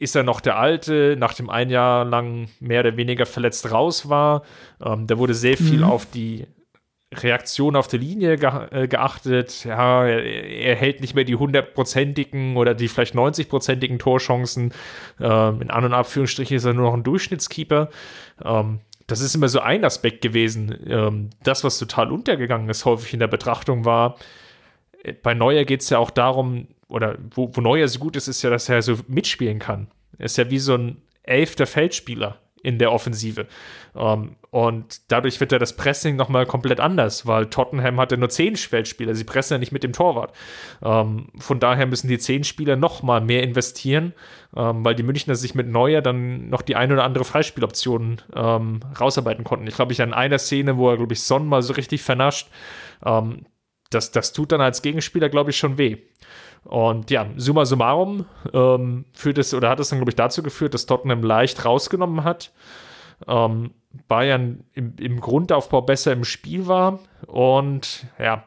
[0.00, 4.08] ist er noch der Alte, nach dem ein Jahr lang mehr oder weniger verletzt raus
[4.08, 4.42] war.
[4.80, 5.84] Da wurde sehr viel mhm.
[5.84, 6.46] auf die
[7.22, 9.64] Reaktion auf der Linie ge äh, geachtet.
[9.64, 14.72] Ja, er, er, hält nicht mehr die hundertprozentigen oder die vielleicht 90-prozentigen Torchancen.
[15.20, 17.90] Ähm, in An- und Abführungsstrichen ist er nur noch ein Durchschnittskeeper.
[18.44, 20.76] Ähm, das ist immer so ein Aspekt gewesen.
[20.86, 24.16] Ähm, das, was total untergegangen ist, häufig in der Betrachtung war,
[25.02, 28.28] äh, bei Neuer geht es ja auch darum, oder wo, wo Neuer so gut ist,
[28.28, 29.88] ist ja, dass er so mitspielen kann.
[30.18, 33.46] Er ist ja wie so ein elfter Feldspieler in der Offensive.
[33.92, 38.28] Um, ähm, und dadurch wird ja das Pressing nochmal komplett anders, weil Tottenham hatte nur
[38.28, 39.14] zehn Feldspieler.
[39.14, 40.34] Sie pressen ja nicht mit dem Torwart.
[40.80, 44.14] Um, ähm, von daher müssen die zehn Spieler nochmal mehr investieren,
[44.52, 48.22] um, ähm, weil die Münchner sich mit Neuer dann noch die eine oder andere Freispieloption
[48.34, 49.66] rausarbeiten konnten.
[49.66, 52.48] Ich glaube, ich an einer Szene, wo er, glaube ich, Son mal so richtig vernascht,
[53.90, 55.98] das, das tut dann als Gegenspieler, glaube ich, schon weh.
[56.64, 60.74] Und ja, summa summarum ähm, führt es oder hat es dann, glaube ich, dazu geführt,
[60.74, 62.52] dass Tottenham leicht rausgenommen hat.
[63.28, 63.72] Ähm,
[64.08, 68.44] Bayern im, im Grundaufbau besser im Spiel war und ja,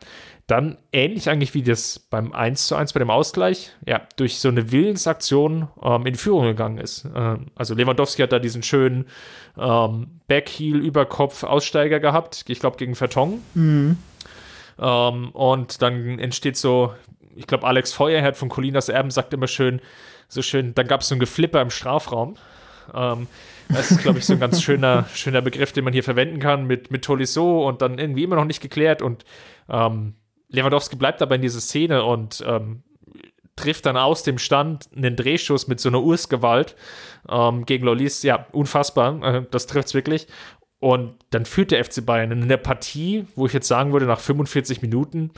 [0.48, 4.48] dann ähnlich eigentlich wie das beim 1 zu 1 bei dem Ausgleich, ja, durch so
[4.48, 7.06] eine Willensaktion ähm, in Führung gegangen ist.
[7.14, 9.08] Ähm, also Lewandowski hat da diesen schönen
[9.58, 13.42] ähm, Backheel über Kopf Aussteiger gehabt, ich glaube gegen Verton.
[13.56, 13.98] Mhm.
[14.80, 16.94] Ähm, und dann entsteht so
[17.38, 19.82] ich glaube, Alex Feuerherd von Colinas Erben sagt immer schön,
[20.28, 22.36] so schön, dann gab es so ein Geflipper im Strafraum.
[22.94, 23.28] Ähm,
[23.70, 26.66] das ist, glaube ich, so ein ganz schöner, schöner Begriff, den man hier verwenden kann
[26.66, 29.02] mit, mit Tolisso und dann irgendwie immer noch nicht geklärt.
[29.02, 29.24] Und
[29.70, 30.16] ähm,
[30.50, 32.84] Lewandowski bleibt aber in dieser Szene und ähm,
[33.56, 36.76] trifft dann aus dem Stand einen Drehschuss mit so einer Ursgewalt
[37.30, 38.24] ähm, gegen Lolis.
[38.24, 39.22] Ja, unfassbar.
[39.24, 40.28] Äh, das trifft es wirklich.
[40.80, 44.20] Und dann führt der FC Bayern in der Partie, wo ich jetzt sagen würde, nach
[44.20, 45.32] 45 Minuten,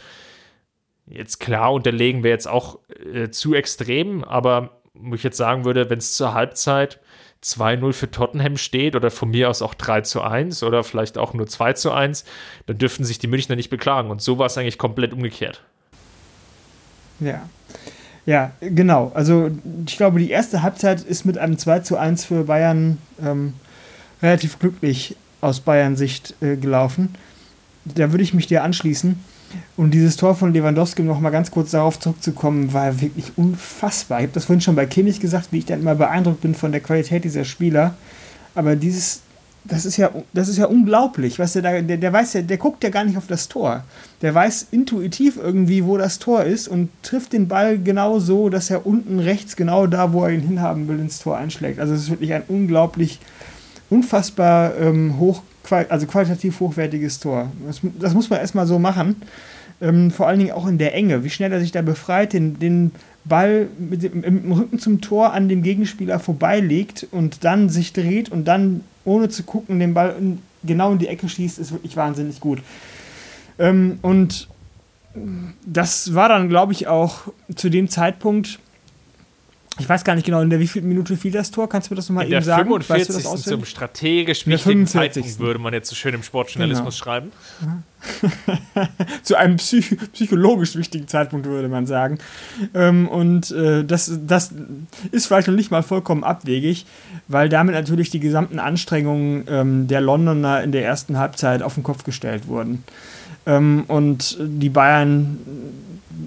[1.10, 2.80] Jetzt klar, unterlegen wir jetzt auch
[3.14, 7.00] äh, zu extrem, aber wo ich jetzt sagen würde, wenn es zur Halbzeit
[7.44, 11.34] 2-0 für Tottenham steht oder von mir aus auch 3 zu 1 oder vielleicht auch
[11.34, 12.26] nur 2 zu 1,
[12.66, 14.12] dann dürften sich die Münchner nicht beklagen.
[14.12, 15.64] Und so war es eigentlich komplett umgekehrt.
[17.20, 17.48] Ja.
[18.26, 19.12] Ja, genau.
[19.16, 19.50] Also
[19.88, 23.54] ich glaube, die erste Halbzeit ist mit einem 2 zu 1 für Bayern ähm,
[24.22, 27.16] relativ glücklich aus Bayern Sicht äh, gelaufen.
[27.86, 29.24] Da würde ich mich dir anschließen.
[29.78, 34.20] Und dieses Tor von Lewandowski, um noch mal ganz kurz darauf zurückzukommen, war wirklich unfassbar.
[34.20, 36.72] Ich habe das vorhin schon bei Kimmich gesagt, wie ich dann immer beeindruckt bin von
[36.72, 37.96] der Qualität dieser Spieler.
[38.56, 39.22] Aber dieses,
[39.64, 41.40] das ist ja, das ist ja unglaublich.
[41.40, 43.84] Was der, da, der, der weiß ja, der guckt ja gar nicht auf das Tor.
[44.22, 48.70] Der weiß intuitiv irgendwie, wo das Tor ist und trifft den Ball genau so, dass
[48.70, 51.80] er unten rechts, genau da, wo er ihn hinhaben will, ins Tor einschlägt.
[51.80, 53.20] Also es ist wirklich ein unglaublich,
[53.90, 57.52] unfassbar ähm, hoch also qualitativ hochwertiges Tor.
[57.66, 59.22] Das, das muss man erstmal so machen.
[59.82, 62.60] Ähm, vor allen Dingen auch in der Enge, wie schnell er sich da befreit, den,
[62.60, 62.92] den
[63.24, 68.30] Ball mit dem, dem, Rücken zum Tor an dem Gegenspieler vorbeilegt und dann sich dreht
[68.30, 71.96] und dann ohne zu gucken den Ball in, genau in die Ecke schießt, ist wirklich
[71.96, 72.60] wahnsinnig gut.
[73.58, 74.50] Ähm, und
[75.66, 77.22] das war dann, glaube ich, auch
[77.56, 78.60] zu dem Zeitpunkt
[79.80, 81.70] ich weiß gar nicht genau, in der wievielten Minute fiel das Tor.
[81.70, 82.70] Kannst du mir das nochmal eben sagen?
[82.70, 82.90] 45.
[82.90, 87.04] Weißt du das zum strategisch wichtigen Zeitpunkt, würde man jetzt so schön im Sportjournalismus genau.
[87.04, 87.32] schreiben.
[89.24, 92.20] Zu einem psych psychologisch wichtigen Zeitpunkt, würde man sagen.
[92.74, 94.54] Ähm, und äh, das, das
[95.12, 96.86] ist vielleicht noch nicht mal vollkommen abwegig,
[97.28, 101.84] weil damit natürlich die gesamten Anstrengungen ähm, der Londoner in der ersten Halbzeit auf den
[101.84, 102.84] Kopf gestellt wurden.
[103.46, 105.38] Ähm, und die Bayern,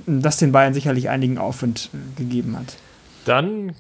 [0.07, 2.77] das den Bayern sicherlich einigen Aufwind äh, gegeben hat.
[3.25, 3.75] Dann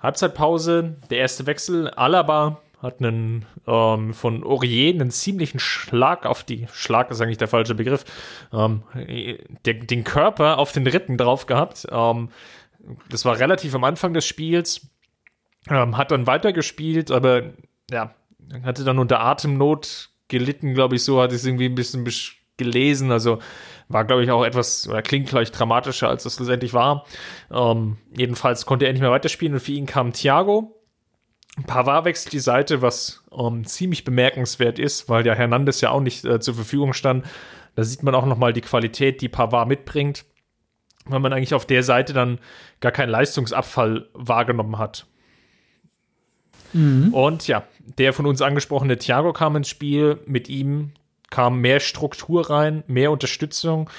[0.00, 1.88] Halbzeitpause, der erste Wechsel.
[1.90, 7.48] Alaba hat einen ähm, von Aurier einen ziemlichen Schlag auf die, Schlag ist eigentlich der
[7.48, 8.04] falsche Begriff,
[8.52, 8.82] ähm,
[9.64, 11.86] der, den Körper auf den Ritten drauf gehabt.
[11.90, 12.30] Ähm,
[13.08, 14.88] das war relativ am Anfang des Spiels.
[15.70, 17.44] Ähm, hat dann weitergespielt, aber
[17.88, 18.12] ja,
[18.64, 22.04] hatte dann unter Atemnot gelitten, glaube ich, so, hat es irgendwie ein bisschen
[22.56, 23.12] gelesen.
[23.12, 23.38] Also
[23.92, 27.04] war, glaube ich, auch etwas, oder klingt gleich dramatischer, als es letztendlich war.
[27.50, 30.78] Ähm, jedenfalls konnte er nicht mehr weiterspielen und für ihn kam Thiago.
[31.66, 36.24] Pavard wechselt die Seite, was ähm, ziemlich bemerkenswert ist, weil ja Hernandez ja auch nicht
[36.24, 37.26] äh, zur Verfügung stand.
[37.74, 40.24] Da sieht man auch nochmal die Qualität, die Pavard mitbringt,
[41.04, 42.38] weil man eigentlich auf der Seite dann
[42.80, 45.06] gar keinen Leistungsabfall wahrgenommen hat.
[46.72, 47.12] Mhm.
[47.12, 47.64] Und ja,
[47.98, 50.20] der von uns angesprochene Thiago kam ins Spiel.
[50.26, 50.92] Mit ihm
[51.32, 53.90] kam mehr Struktur rein, mehr Unterstützung.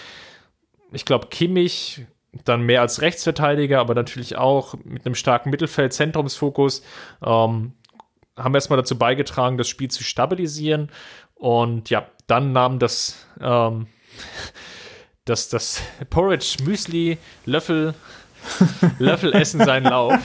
[0.94, 2.06] Ich glaube, Kimmich
[2.46, 6.84] dann mehr als Rechtsverteidiger, aber natürlich auch mit einem starken Mittelfeld-Zentrumsfokus,
[7.26, 7.74] ähm,
[8.38, 10.90] haben erstmal dazu beigetragen, das Spiel zu stabilisieren.
[11.36, 13.88] Und ja, dann nahm das, ähm,
[15.26, 17.96] das, das Porridge, Müsli, Löffel,
[19.00, 20.20] Löffelessen seinen Lauf.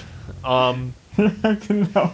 [0.46, 0.94] Ähm,
[1.66, 2.12] genau.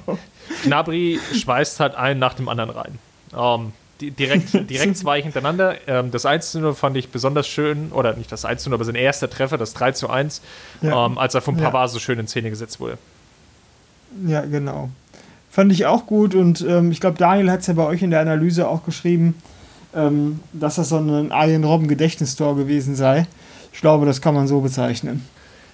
[0.63, 2.99] Gnabry schweißt halt einen nach dem anderen rein.
[3.37, 3.73] Ähm,
[4.11, 5.77] direkt, direkt zwei hintereinander.
[5.87, 9.59] Ähm, das 1 fand ich besonders schön, oder nicht das 1 aber sein erster Treffer,
[9.59, 10.43] das 3 zu 1,
[10.83, 11.07] ja.
[11.07, 11.89] ähm, als er vom Pavard ja.
[11.89, 12.99] so schön in Szene gesetzt wurde.
[14.27, 14.91] Ja, genau.
[15.51, 18.11] Fand ich auch gut und ähm, ich glaube, Daniel hat es ja bei euch in
[18.11, 19.35] der Analyse auch geschrieben,
[19.95, 23.27] ähm, dass das so ein Alien Robben Gedächtnistor gewesen sei.
[23.73, 25.27] Ich glaube, das kann man so bezeichnen.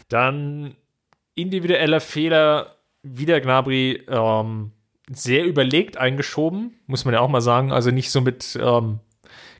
[0.08, 0.74] Dann
[1.34, 4.72] individueller Fehler, wieder Gnabry, ähm,
[5.12, 7.72] sehr überlegt eingeschoben, muss man ja auch mal sagen.
[7.72, 9.00] Also nicht so mit, ähm,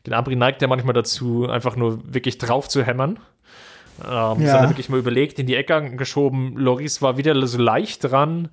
[0.05, 3.19] Gnabry neigt ja manchmal dazu, einfach nur wirklich drauf zu hämmern.
[4.03, 4.53] Ähm, ja.
[4.53, 6.57] Sondern wirklich mal überlegt, in die Ecke geschoben.
[6.57, 8.49] Loris war wieder so leicht dran,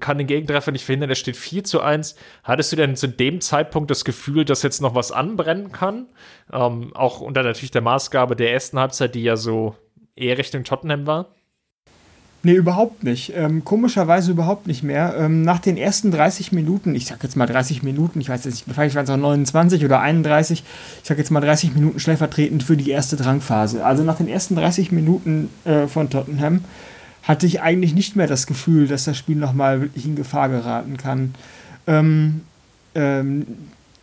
[0.00, 2.16] kann den Gegentreffer nicht verhindern, er steht 4 zu 1.
[2.42, 6.08] Hattest du denn zu dem Zeitpunkt das Gefühl, dass jetzt noch was anbrennen kann?
[6.52, 9.76] Ähm, auch unter natürlich der Maßgabe der ersten Halbzeit, die ja so
[10.16, 11.34] eher Richtung Tottenham war?
[12.46, 13.32] Nee, überhaupt nicht.
[13.34, 15.14] Ähm, komischerweise überhaupt nicht mehr.
[15.18, 18.66] Ähm, nach den ersten 30 Minuten, ich sag jetzt mal 30 Minuten, ich weiß jetzt
[18.66, 20.62] nicht, vielleicht waren es auch 29 oder 31,
[21.02, 23.82] ich sag jetzt mal 30 Minuten stellvertretend für die erste Drangphase.
[23.82, 26.62] Also nach den ersten 30 Minuten äh, von Tottenham
[27.22, 30.98] hatte ich eigentlich nicht mehr das Gefühl, dass das Spiel nochmal wirklich in Gefahr geraten
[30.98, 31.34] kann.
[31.86, 32.42] Ähm,
[32.94, 33.46] ähm,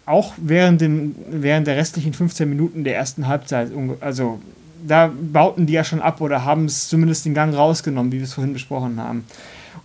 [0.08, 4.39] auch während, dem, während der restlichen 15 Minuten der ersten Halbzeit, also
[4.86, 8.24] da bauten die ja schon ab oder haben es zumindest den Gang rausgenommen, wie wir
[8.24, 9.26] es vorhin besprochen haben.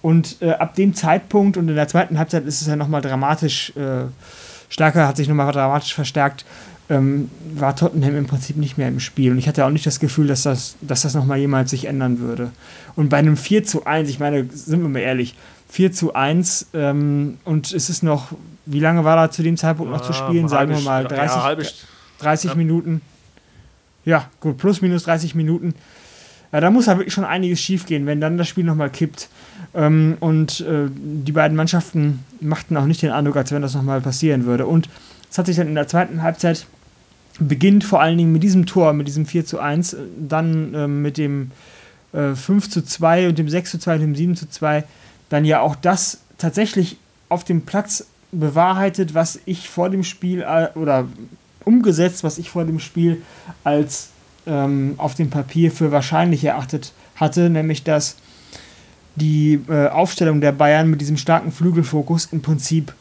[0.02, 3.72] Und äh, ab dem Zeitpunkt und in der zweiten Halbzeit ist es ja nochmal dramatisch
[3.76, 4.04] äh,
[4.68, 6.44] stärker, hat sich nochmal dramatisch verstärkt,
[6.88, 9.32] ähm, war Tottenham im Prinzip nicht mehr im Spiel.
[9.32, 12.20] Und ich hatte auch nicht das Gefühl, dass das, dass das nochmal jemals sich ändern
[12.20, 12.50] würde.
[12.94, 15.34] Und bei einem 4 zu 1, ich meine, sind wir mal ehrlich,
[15.68, 18.28] 4 zu 1 ähm, und es ist noch,
[18.66, 20.48] wie lange war da zu dem Zeitpunkt noch zu spielen?
[20.48, 21.56] Sagen wir mal 30, ja,
[22.20, 22.56] 30 ja.
[22.56, 23.00] Minuten.
[24.06, 25.74] Ja, gut, plus minus 30 Minuten.
[26.52, 29.28] Ja, da muss ja wirklich schon einiges schiefgehen, wenn dann das Spiel nochmal kippt.
[29.74, 34.00] Ähm, und äh, die beiden Mannschaften machten auch nicht den Eindruck, als wenn das nochmal
[34.00, 34.66] passieren würde.
[34.66, 34.88] Und
[35.30, 36.66] es hat sich dann in der zweiten Halbzeit
[37.38, 40.86] beginnt vor allen Dingen mit diesem Tor, mit diesem 4 zu 1, äh, dann äh,
[40.86, 41.50] mit dem
[42.12, 44.84] äh, 5 zu 2 und dem 6 zu 2 und dem 7 zu 2,
[45.28, 46.96] dann ja auch das tatsächlich
[47.28, 51.08] auf dem Platz bewahrheitet, was ich vor dem Spiel äh, oder
[51.66, 53.22] umgesetzt, was ich vor dem Spiel
[53.64, 54.08] als
[54.46, 58.16] ähm, auf dem Papier für wahrscheinlich erachtet hatte, nämlich dass
[59.16, 62.94] die äh, Aufstellung der Bayern mit diesem starken Flügelfokus im Prinzip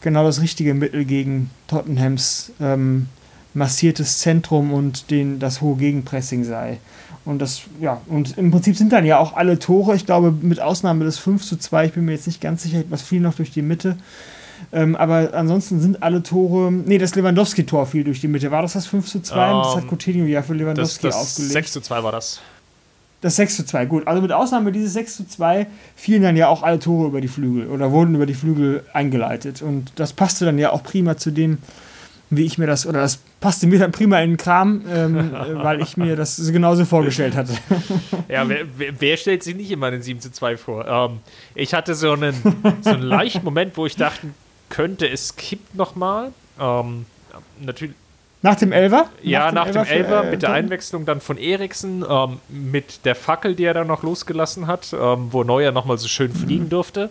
[0.00, 3.06] genau das richtige Mittel gegen Tottenhams ähm,
[3.54, 6.78] massiertes Zentrum und den, das hohe Gegenpressing sei.
[7.24, 10.60] Und das, ja, und im Prinzip sind dann ja auch alle Tore, ich glaube, mit
[10.60, 13.34] Ausnahme des 5 zu 2, ich bin mir jetzt nicht ganz sicher, was fiel noch
[13.34, 13.96] durch die Mitte,
[14.72, 16.72] ähm, aber ansonsten sind alle Tore.
[16.72, 18.50] Nee, das Lewandowski-Tor fiel durch die Mitte.
[18.50, 19.52] War das das 5 zu 2?
[19.52, 21.52] Um, das hat ähm, Coutinho ja für Lewandowski das, das aufgelegt.
[21.52, 22.40] 6 zu 2 war das.
[23.22, 24.06] Das 6 zu 2, gut.
[24.06, 27.28] Also mit Ausnahme dieses 6 zu 2 fielen dann ja auch alle Tore über die
[27.28, 29.62] Flügel oder wurden über die Flügel eingeleitet.
[29.62, 31.58] Und das passte dann ja auch prima zu dem,
[32.28, 35.80] wie ich mir das, oder das passte mir dann prima in den Kram, ähm, weil
[35.80, 37.52] ich mir das genauso vorgestellt hatte.
[38.28, 40.86] Ja, wer, wer, wer, stellt sich nicht immer den 7 zu 2 vor?
[40.86, 41.20] Ähm,
[41.54, 42.34] ich hatte so einen,
[42.80, 44.26] so einen leichten Moment, wo ich dachte,
[44.68, 46.32] könnte es kippt nochmal.
[46.60, 47.06] Ähm,
[47.60, 47.94] natürlich.
[48.42, 49.08] Nach dem Elver?
[49.22, 52.40] Ja, nach, dem, nach dem Elver, für, äh, mit der Einwechslung dann von Eriksen, ähm,
[52.48, 56.32] mit der Fackel, die er dann noch losgelassen hat, ähm, wo Neuer nochmal so schön
[56.32, 56.70] fliegen mhm.
[56.70, 57.10] durfte.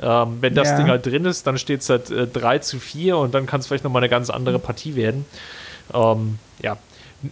[0.00, 0.76] Ähm, wenn das ja.
[0.76, 3.60] Ding halt drin ist, dann steht es halt äh, 3 zu 4 und dann kann
[3.60, 5.24] es vielleicht nochmal eine ganz andere Partie werden.
[5.92, 6.76] Ähm, ja,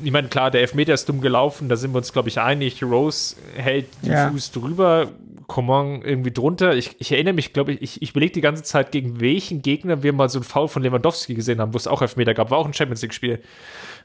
[0.03, 2.83] ich meine, klar, der Elfmeter ist dumm gelaufen, da sind wir uns, glaube ich, einig.
[2.83, 4.31] Rose hält den ja.
[4.31, 5.09] Fuß drüber,
[5.47, 6.75] Coman irgendwie drunter.
[6.75, 10.03] Ich, ich erinnere mich, glaube ich, ich, ich belege die ganze Zeit, gegen welchen Gegner
[10.03, 12.51] wir mal so einen Foul von Lewandowski gesehen haben, wo es auch Elfmeter gab.
[12.51, 13.41] War auch ein Champions League-Spiel.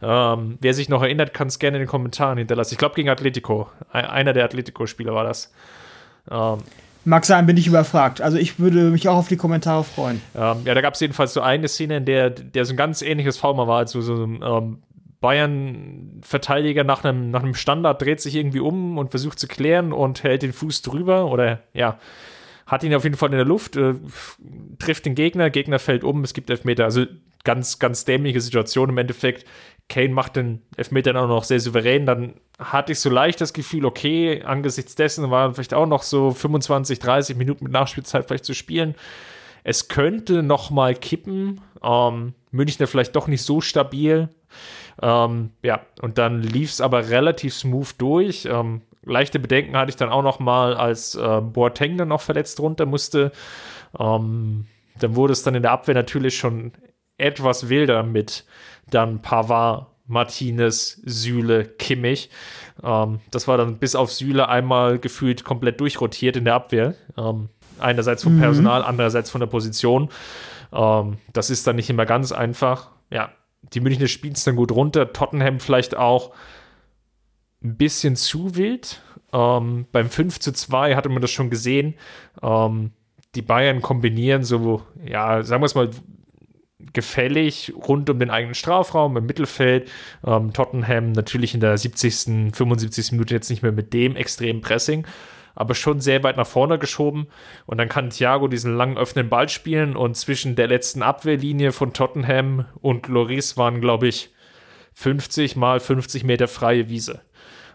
[0.01, 2.73] Ähm, wer sich noch erinnert, kann es gerne in den Kommentaren hinterlassen.
[2.73, 3.69] Ich glaube, gegen Atletico.
[3.91, 5.51] Einer der Atletico-Spieler war das.
[6.29, 6.59] Ähm,
[7.03, 8.21] Mag sein, bin ich überfragt.
[8.21, 10.21] Also ich würde mich auch auf die Kommentare freuen.
[10.35, 13.01] Ähm, ja, da gab es jedenfalls so eine Szene, in der, der so ein ganz
[13.01, 14.77] ähnliches Foul mal war, als so, so ein ähm,
[15.21, 20.23] Bayern-Verteidiger nach einem, nach einem Standard dreht sich irgendwie um und versucht zu klären und
[20.23, 21.99] hält den Fuß drüber oder ja,
[22.65, 23.95] hat ihn auf jeden Fall in der Luft, äh,
[24.79, 26.85] trifft den Gegner, Gegner fällt um, es gibt Elfmeter.
[26.85, 27.05] Also
[27.43, 29.45] ganz, ganz dämliche Situation im Endeffekt.
[29.89, 32.05] Kane macht den Elfmeter dann auch noch sehr souverän.
[32.05, 36.31] Dann hatte ich so leicht das Gefühl, okay, angesichts dessen waren vielleicht auch noch so
[36.31, 38.95] 25, 30 Minuten mit Nachspielzeit vielleicht zu spielen.
[39.63, 41.61] Es könnte noch mal kippen.
[41.83, 44.29] Ähm, Münchner vielleicht doch nicht so stabil.
[45.01, 48.45] Ähm, ja, und dann lief es aber relativ smooth durch.
[48.45, 52.59] Ähm, leichte Bedenken hatte ich dann auch noch mal, als äh, Boateng dann noch verletzt
[52.59, 53.31] runter musste.
[53.99, 54.65] Ähm,
[54.99, 56.71] dann wurde es dann in der Abwehr natürlich schon
[57.17, 58.45] etwas wilder mit
[58.89, 62.29] dann Pavard, Martinez, Süle, Kimmich.
[62.83, 66.95] Ähm, das war dann bis auf Süle einmal gefühlt komplett durchrotiert in der Abwehr.
[67.17, 67.49] Ähm,
[67.79, 68.41] einerseits vom mhm.
[68.41, 70.09] Personal, andererseits von der Position.
[70.73, 72.89] Ähm, das ist dann nicht immer ganz einfach.
[73.09, 75.13] Ja, die Münchner spielen es dann gut runter.
[75.13, 76.31] Tottenham vielleicht auch
[77.63, 79.01] ein bisschen zu wild.
[79.33, 81.95] Ähm, beim 5 zu 2 hatte man das schon gesehen.
[82.41, 82.91] Ähm,
[83.35, 85.89] die Bayern kombinieren so, ja, sagen wir es mal,
[86.93, 89.89] gefällig rund um den eigenen Strafraum im Mittelfeld.
[90.25, 93.13] Ähm, Tottenham natürlich in der 70., 75.
[93.13, 95.05] Minute jetzt nicht mehr mit dem extremen Pressing,
[95.55, 97.27] aber schon sehr weit nach vorne geschoben.
[97.65, 101.93] Und dann kann Thiago diesen langen öffnen Ball spielen und zwischen der letzten Abwehrlinie von
[101.93, 104.31] Tottenham und Loris waren, glaube ich,
[104.93, 107.21] 50 mal 50 Meter freie Wiese.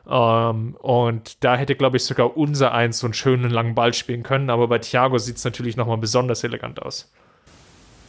[0.04, 3.92] Um, ähm, und da hätte, glaube ich, sogar unser Eins so einen schönen langen Ball
[3.92, 4.50] spielen können.
[4.50, 7.10] Aber bei Thiago sieht es natürlich nochmal besonders elegant aus.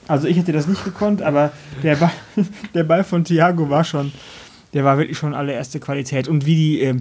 [0.08, 1.52] Also ich hätte das nicht gekonnt, aber
[1.82, 2.12] der Ball,
[2.76, 4.14] der Ball von Thiago war schon,
[4.74, 6.28] der war wirklich schon allererste Qualität.
[6.28, 6.96] Und wie die, äh,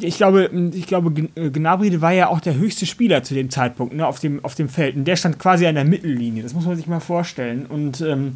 [0.00, 3.94] ich glaube, ich glaube, äh, Gnabry war ja auch der höchste Spieler zu dem Zeitpunkt
[3.94, 4.96] ne, auf, dem, auf dem Feld.
[4.96, 6.42] Und der stand quasi an der Mittellinie.
[6.42, 7.66] Das muss man sich mal vorstellen.
[7.66, 8.34] Und ähm,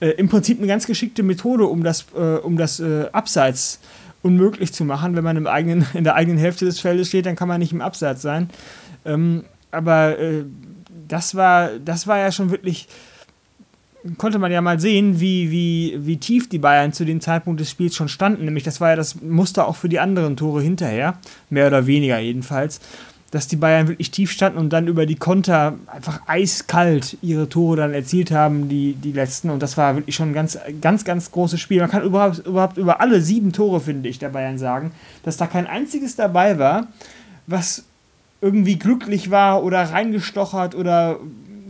[0.00, 3.80] äh, im Prinzip eine ganz geschickte Methode, um das, äh, um das äh, Abseits
[4.22, 5.16] unmöglich zu machen.
[5.16, 7.72] Wenn man im eigenen, in der eigenen Hälfte des Feldes steht, dann kann man nicht
[7.72, 8.50] im Abseits sein.
[9.04, 10.44] Ähm, aber äh,
[11.08, 12.88] das war, das war ja schon wirklich,
[14.18, 17.70] konnte man ja mal sehen, wie, wie, wie tief die Bayern zu dem Zeitpunkt des
[17.70, 18.44] Spiels schon standen.
[18.44, 21.18] Nämlich, das war ja das Muster auch für die anderen Tore hinterher,
[21.50, 22.80] mehr oder weniger jedenfalls,
[23.30, 27.76] dass die Bayern wirklich tief standen und dann über die Konter einfach eiskalt ihre Tore
[27.76, 29.50] dann erzielt haben, die, die letzten.
[29.50, 31.80] Und das war wirklich schon ein ganz, ganz, ganz großes Spiel.
[31.80, 34.92] Man kann überhaupt, überhaupt über alle sieben Tore, finde ich, der Bayern sagen,
[35.22, 36.86] dass da kein einziges dabei war,
[37.46, 37.84] was
[38.40, 41.18] irgendwie glücklich war oder reingestochert oder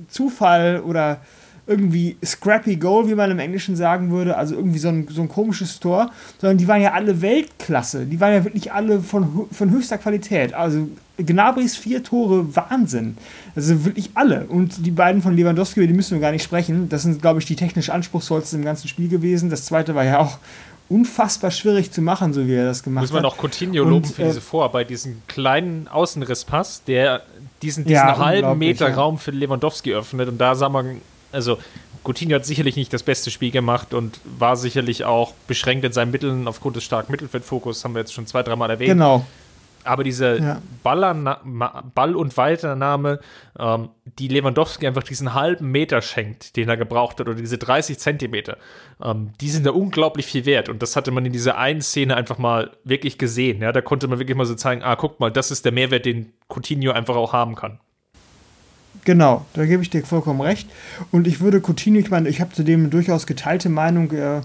[0.08, 1.20] Zufall oder
[1.66, 5.28] irgendwie scrappy Goal, wie man im Englischen sagen würde, also irgendwie so ein, so ein
[5.28, 8.06] komisches Tor, sondern die waren ja alle Weltklasse.
[8.06, 10.54] Die waren ja wirklich alle von, von höchster Qualität.
[10.54, 13.16] Also Gnabrys vier Tore, Wahnsinn.
[13.56, 14.46] Also wirklich alle.
[14.46, 16.88] Und die beiden von Lewandowski, die müssen wir gar nicht sprechen.
[16.88, 19.50] Das sind, glaube ich, die technisch anspruchsvollsten im ganzen Spiel gewesen.
[19.50, 20.38] Das zweite war ja auch
[20.88, 23.10] unfassbar schwierig zu machen, so wie er das gemacht hat.
[23.10, 27.22] Muss man noch Coutinho loben für äh, diese Vorarbeit, diesen kleinen Außenrisspass, der
[27.62, 28.94] diesen, diesen ja, halben Meter ja.
[28.94, 30.28] Raum für Lewandowski öffnet.
[30.28, 31.00] Und da sah man,
[31.36, 31.58] also
[32.02, 36.10] Coutinho hat sicherlich nicht das beste Spiel gemacht und war sicherlich auch beschränkt in seinen
[36.10, 38.90] Mitteln aufgrund des starken Mittelfeldfokus, haben wir jetzt schon zwei, dreimal erwähnt.
[38.90, 39.24] Genau.
[39.84, 40.62] Aber diese ja.
[40.82, 43.20] Ball- und Weiternahme,
[43.56, 47.96] ähm, die Lewandowski einfach diesen halben Meter schenkt, den er gebraucht hat, oder diese 30
[47.96, 48.56] Zentimeter,
[49.00, 50.68] ähm, die sind da unglaublich viel wert.
[50.68, 53.62] Und das hatte man in dieser einen Szene einfach mal wirklich gesehen.
[53.62, 53.70] Ja?
[53.70, 56.32] Da konnte man wirklich mal so zeigen, ah, guck mal, das ist der Mehrwert, den
[56.48, 57.78] Coutinho einfach auch haben kann.
[59.04, 60.68] Genau, da gebe ich dir vollkommen recht.
[61.10, 64.40] Und ich würde Coutinho, ich meine, ich habe zudem durchaus geteilte Meinung, äh,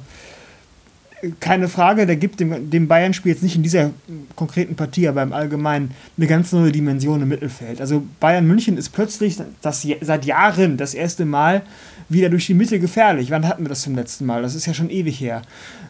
[1.40, 3.92] keine Frage, der gibt dem, dem Bayern-Spiel jetzt nicht in dieser
[4.36, 7.80] konkreten Partie, aber im Allgemeinen eine ganz neue Dimension im Mittelfeld.
[7.80, 11.62] Also Bayern München ist plötzlich das, seit Jahren das erste Mal
[12.10, 13.30] wieder durch die Mitte gefährlich.
[13.32, 14.42] Wann hatten wir das zum letzten Mal?
[14.42, 15.44] Das ist ja schon ewig her.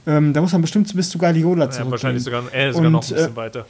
[0.05, 1.85] Ähm, da muss man bestimmt bis zu Guardiola zurück.
[1.85, 3.65] Ja, wahrscheinlich sogar, äh, sogar Und, noch ein bisschen äh, weiter.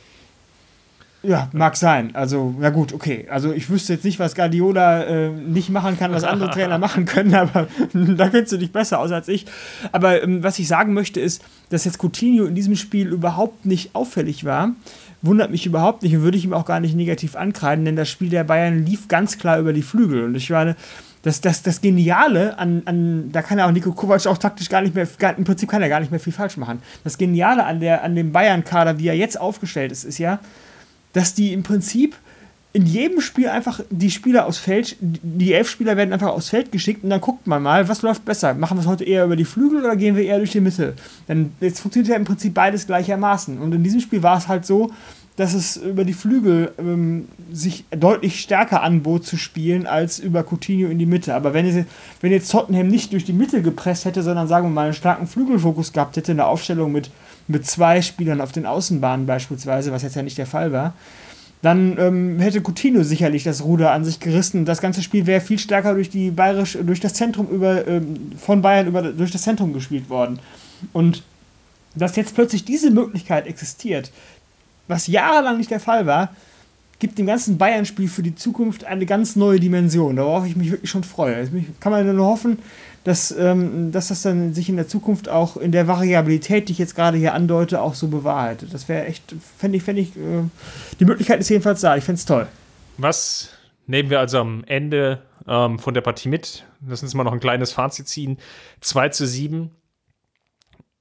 [1.23, 2.15] Ja, mag sein.
[2.15, 3.27] Also, ja gut, okay.
[3.29, 7.05] Also ich wüsste jetzt nicht, was Guardiola äh, nicht machen kann, was andere Trainer machen
[7.05, 9.45] können, aber da kennst du dich besser aus als ich.
[9.91, 13.93] Aber ähm, was ich sagen möchte ist, dass jetzt Coutinho in diesem Spiel überhaupt nicht
[13.93, 14.71] auffällig war.
[15.21, 18.09] Wundert mich überhaupt nicht und würde ich ihm auch gar nicht negativ ankreiden, denn das
[18.09, 20.23] Spiel der Bayern lief ganz klar über die Flügel.
[20.23, 20.75] Und ich meine,
[21.21, 24.81] das, das, das Geniale an, an, da kann ja auch Nico Kovac auch taktisch gar
[24.81, 25.07] nicht mehr,
[25.37, 26.81] im Prinzip kann er gar nicht mehr viel falsch machen.
[27.03, 30.39] Das Geniale an, der, an dem Bayern-Kader, wie er jetzt aufgestellt ist, ist ja,
[31.13, 32.15] dass die im Prinzip
[32.73, 36.71] in jedem Spiel einfach die Spieler aus Feld, die elf Spieler werden einfach aufs Feld
[36.71, 38.53] geschickt und dann guckt man mal, was läuft besser.
[38.53, 40.93] Machen wir es heute eher über die Flügel oder gehen wir eher durch die Mitte?
[41.27, 43.57] Denn jetzt funktioniert ja im Prinzip beides gleichermaßen.
[43.57, 44.91] Und in diesem Spiel war es halt so,
[45.35, 50.89] dass es über die Flügel ähm, sich deutlich stärker anbot zu spielen als über Coutinho
[50.89, 51.35] in die Mitte.
[51.35, 51.85] Aber wenn, es,
[52.21, 55.27] wenn jetzt Tottenham nicht durch die Mitte gepresst hätte, sondern sagen wir mal einen starken
[55.27, 57.09] Flügelfokus gehabt hätte, eine Aufstellung mit,
[57.47, 60.93] mit zwei Spielern auf den Außenbahnen beispielsweise, was jetzt ja nicht der Fall war,
[61.61, 64.65] dann ähm, hätte Coutinho sicherlich das Ruder an sich gerissen.
[64.65, 68.61] Das ganze Spiel wäre viel stärker durch die Bayerisch, durch das Zentrum über, ähm, von
[68.61, 70.39] Bayern über, durch das Zentrum gespielt worden.
[70.91, 71.23] Und
[71.95, 74.11] dass jetzt plötzlich diese Möglichkeit existiert,
[74.87, 76.29] was jahrelang nicht der Fall war,
[76.97, 80.89] gibt dem ganzen Bayern-Spiel für die Zukunft eine ganz neue Dimension, worauf ich mich wirklich
[80.89, 81.35] schon freue.
[81.35, 82.59] Also kann man nur hoffen,
[83.03, 86.79] dass, ähm, dass das dann sich in der Zukunft auch in der Variabilität, die ich
[86.79, 88.73] jetzt gerade hier andeute, auch so bewahrheitet.
[88.73, 90.43] Das wäre echt, fände ich, fände ich, äh,
[90.99, 91.97] die Möglichkeit ist jedenfalls da.
[91.97, 92.47] Ich fände es toll.
[92.97, 93.49] Was
[93.87, 96.65] nehmen wir also am Ende ähm, von der Partie mit?
[96.87, 98.37] Lass uns mal noch ein kleines Fazit ziehen.
[98.81, 99.71] 2 zu 7.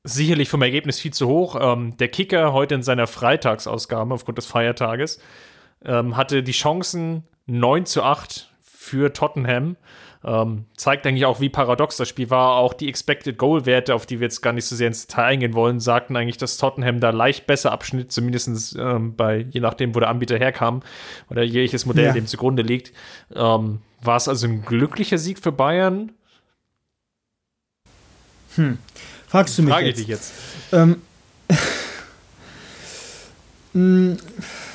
[0.02, 1.58] Sicherlich vom Ergebnis viel zu hoch.
[1.60, 5.20] Ähm, der Kicker heute in seiner Freitagsausgabe aufgrund des Feiertages
[5.84, 8.49] ähm, hatte die Chancen 9 zu 8
[8.80, 9.76] für Tottenham.
[10.24, 12.56] Ähm, zeigt eigentlich auch, wie paradox das Spiel war.
[12.56, 15.52] Auch die Expected Goal-Werte, auf die wir jetzt gar nicht so sehr ins Detail eingehen
[15.52, 20.00] wollen, sagten eigentlich, dass Tottenham da leicht besser abschnitt, zumindest ähm, bei, je nachdem, wo
[20.00, 20.80] der Anbieter herkam
[21.28, 22.12] oder jegliches Modell ja.
[22.12, 22.94] dem zugrunde liegt.
[23.34, 26.12] Ähm, war es also ein glücklicher Sieg für Bayern?
[28.56, 28.78] Hm.
[29.28, 29.98] Fragst du mich Frage jetzt?
[29.98, 30.32] ich dich jetzt.
[30.72, 31.02] Ähm.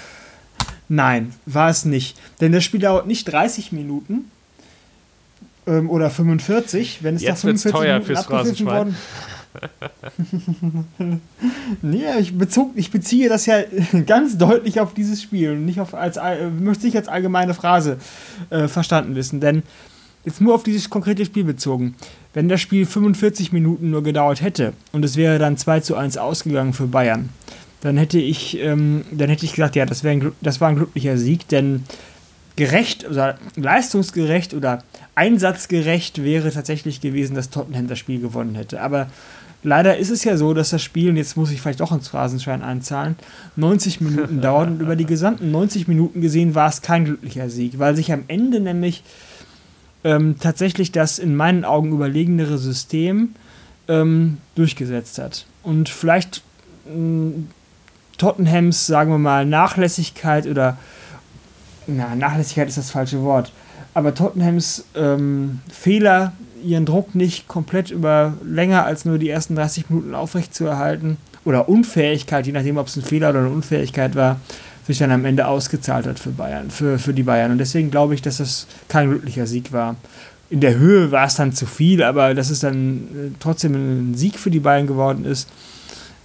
[0.88, 2.18] Nein, war es nicht.
[2.42, 4.32] Denn das Spiel dauert nicht 30 Minuten,
[5.68, 8.96] ähm, oder 45, wenn es Jetzt da 45 teuer Minuten abgepfiffen worden.
[11.82, 13.60] nee, ich, bezog, ich beziehe das ja
[14.06, 17.98] ganz deutlich auf dieses Spiel und nicht auf als äh, möchte ich als allgemeine Phrase
[18.50, 19.64] äh, verstanden wissen, denn
[20.26, 21.96] jetzt nur auf dieses konkrete Spiel bezogen.
[22.34, 26.18] Wenn das Spiel 45 Minuten nur gedauert hätte und es wäre dann 2 zu 1
[26.18, 27.30] ausgegangen für Bayern,
[27.86, 31.20] dann hätte ich, ähm, dann hätte ich gesagt, ja, das, ein, das war ein glücklicher
[31.20, 31.84] Sieg, denn
[32.56, 34.84] gerecht oder leistungsgerecht oder
[35.14, 38.82] einsatzgerecht wäre tatsächlich gewesen, dass Tottenham das Spiel gewonnen hätte.
[38.82, 39.08] Aber
[39.62, 42.08] leider ist es ja so, dass das Spiel, und jetzt muss ich vielleicht doch ins
[42.08, 43.18] Phrasenschein einzahlen,
[43.56, 47.78] 90 Minuten dauert und über die gesamten 90 Minuten gesehen war es kein glücklicher Sieg,
[47.78, 49.04] weil sich am Ende nämlich
[50.04, 53.36] ähm, tatsächlich das in meinen Augen überlegenere System
[53.88, 55.46] ähm, durchgesetzt hat.
[55.62, 56.42] Und vielleicht
[56.88, 57.50] ähm,
[58.18, 60.78] Tottenhams, sagen wir mal, Nachlässigkeit oder
[61.88, 63.52] na, Nachlässigkeit ist das falsche Wort,
[63.94, 69.90] aber Tottenhams ähm, Fehler, ihren Druck nicht komplett über länger als nur die ersten 30
[69.90, 74.40] Minuten aufrechtzuerhalten oder Unfähigkeit, je nachdem, ob es ein Fehler oder eine Unfähigkeit war,
[74.88, 77.52] sich dann am Ende ausgezahlt hat für Bayern, für, für die Bayern.
[77.52, 79.96] Und deswegen glaube ich, dass das kein glücklicher Sieg war.
[80.50, 84.16] In der Höhe war es dann zu viel, aber dass es dann äh, trotzdem ein
[84.16, 85.50] Sieg für die Bayern geworden ist,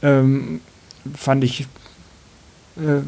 [0.02, 0.60] ähm,
[1.14, 1.66] fand ich
[2.76, 3.02] äh,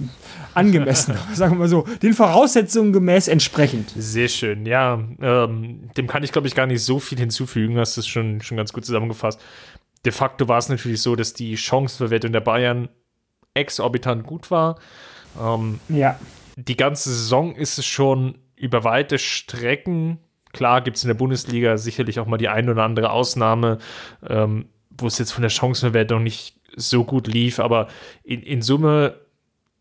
[0.55, 3.93] angemessen, sagen wir mal so, den Voraussetzungen gemäß entsprechend.
[3.97, 5.03] Sehr schön, ja.
[5.21, 7.79] Ähm, dem kann ich, glaube ich, gar nicht so viel hinzufügen.
[7.79, 9.41] Hast es schon, schon ganz gut zusammengefasst.
[10.05, 12.89] De facto war es natürlich so, dass die Chancenverwertung der Bayern
[13.55, 14.79] exorbitant gut war.
[15.41, 16.19] Ähm, ja.
[16.57, 20.19] Die ganze Saison ist es schon über weite Strecken.
[20.53, 23.79] Klar gibt es in der Bundesliga sicherlich auch mal die eine oder andere Ausnahme,
[24.29, 27.89] ähm, wo es jetzt von der Chancenverwertung nicht so gut lief, aber
[28.25, 29.22] in, in Summe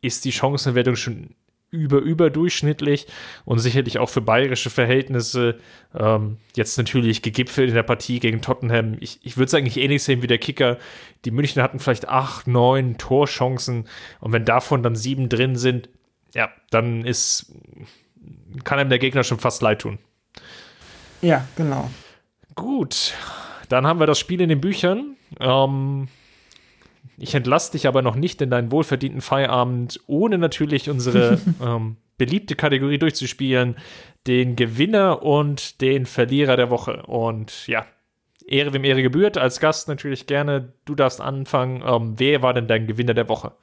[0.01, 1.35] ist die Chancenwertung schon
[1.71, 3.07] über überdurchschnittlich
[3.45, 5.57] und sicherlich auch für bayerische Verhältnisse
[5.97, 8.97] ähm, jetzt natürlich gegipfelt in der Partie gegen Tottenham.
[8.99, 10.77] Ich, ich würde es eigentlich ähnlich sehen wie der Kicker.
[11.23, 13.87] Die Münchner hatten vielleicht acht, neun Torchancen
[14.19, 15.87] und wenn davon dann sieben drin sind,
[16.33, 17.53] ja, dann ist
[18.63, 19.97] kann einem der Gegner schon fast leid tun.
[21.21, 21.89] Ja, genau.
[22.55, 23.13] Gut,
[23.69, 25.15] dann haben wir das Spiel in den Büchern.
[25.39, 26.09] Ähm,
[27.17, 32.55] ich entlasse dich aber noch nicht in deinen wohlverdienten Feierabend, ohne natürlich unsere ähm, beliebte
[32.55, 33.75] Kategorie durchzuspielen,
[34.27, 37.03] den Gewinner und den Verlierer der Woche.
[37.03, 37.85] Und ja,
[38.45, 40.73] Ehre wem Ehre gebührt, als Gast natürlich gerne.
[40.85, 41.83] Du darfst anfangen.
[41.85, 43.53] Ähm, wer war denn dein Gewinner der Woche?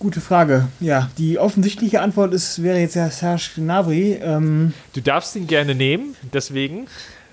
[0.00, 0.68] Gute Frage.
[0.80, 4.18] Ja, die offensichtliche Antwort ist, wäre jetzt ja Serge Gnabry.
[4.22, 6.86] Ähm du darfst ihn gerne nehmen, deswegen.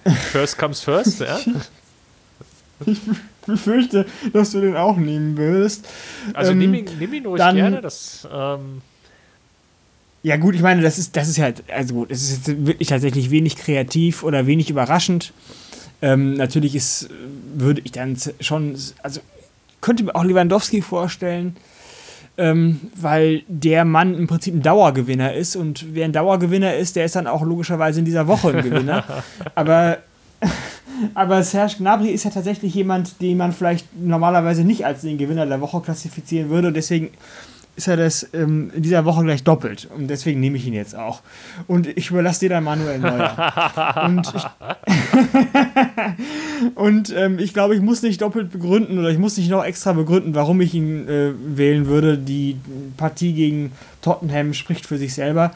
[0.32, 1.40] First comes first, ja.
[2.86, 3.00] Ich
[3.54, 5.88] befürchte, dass du den auch nehmen wirst.
[6.34, 7.82] Also ähm, nimm, ihn, nimm ihn ruhig dann, gerne.
[7.82, 8.82] Das, ähm
[10.24, 12.90] ja, gut, ich meine, das ist, das ist halt, also gut, es ist jetzt wirklich
[12.90, 15.32] tatsächlich wenig kreativ oder wenig überraschend.
[16.02, 17.10] Ähm, natürlich ist,
[17.56, 19.22] würde ich dann schon, also
[19.82, 21.56] könnte mir auch Lewandowski vorstellen.
[22.38, 27.06] ähm, weil der Mann im Prinzip ein Dauergewinner ist und wer ein Dauergewinner ist, der
[27.06, 29.04] ist dann auch logischerweise in dieser Woche ein Gewinner.
[29.56, 30.00] aber,
[31.14, 35.46] aber Serge Gnabry ist ja tatsächlich jemand, den man vielleicht normalerweise nicht als den Gewinner
[35.46, 37.12] der Woche klassifizieren würde und deswegen
[37.78, 39.88] ist er das ähm, in dieser Woche gleich doppelt.
[39.96, 41.22] Und deswegen nehme ich ihn jetzt auch.
[41.68, 44.04] Und ich überlasse dir dann Manuel Neuer.
[44.04, 44.44] und ich,
[46.76, 49.94] und ähm, ich glaube, ich muss nicht doppelt begründen oder ich muss nicht noch extra
[49.94, 52.18] begründen, warum ich ihn äh, wählen würde.
[52.18, 52.58] Die
[52.98, 53.72] Partie gegen
[54.02, 55.52] Tottenham spricht für sich selber.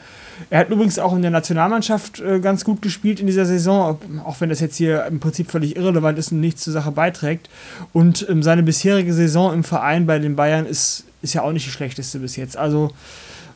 [0.50, 4.40] Er hat übrigens auch in der Nationalmannschaft äh, ganz gut gespielt in dieser Saison, auch
[4.40, 7.48] wenn das jetzt hier im Prinzip völlig irrelevant ist und nichts zur Sache beiträgt.
[7.92, 11.66] Und ähm, seine bisherige Saison im Verein bei den Bayern ist ist ja auch nicht
[11.66, 12.56] die schlechteste bis jetzt.
[12.56, 12.90] Also,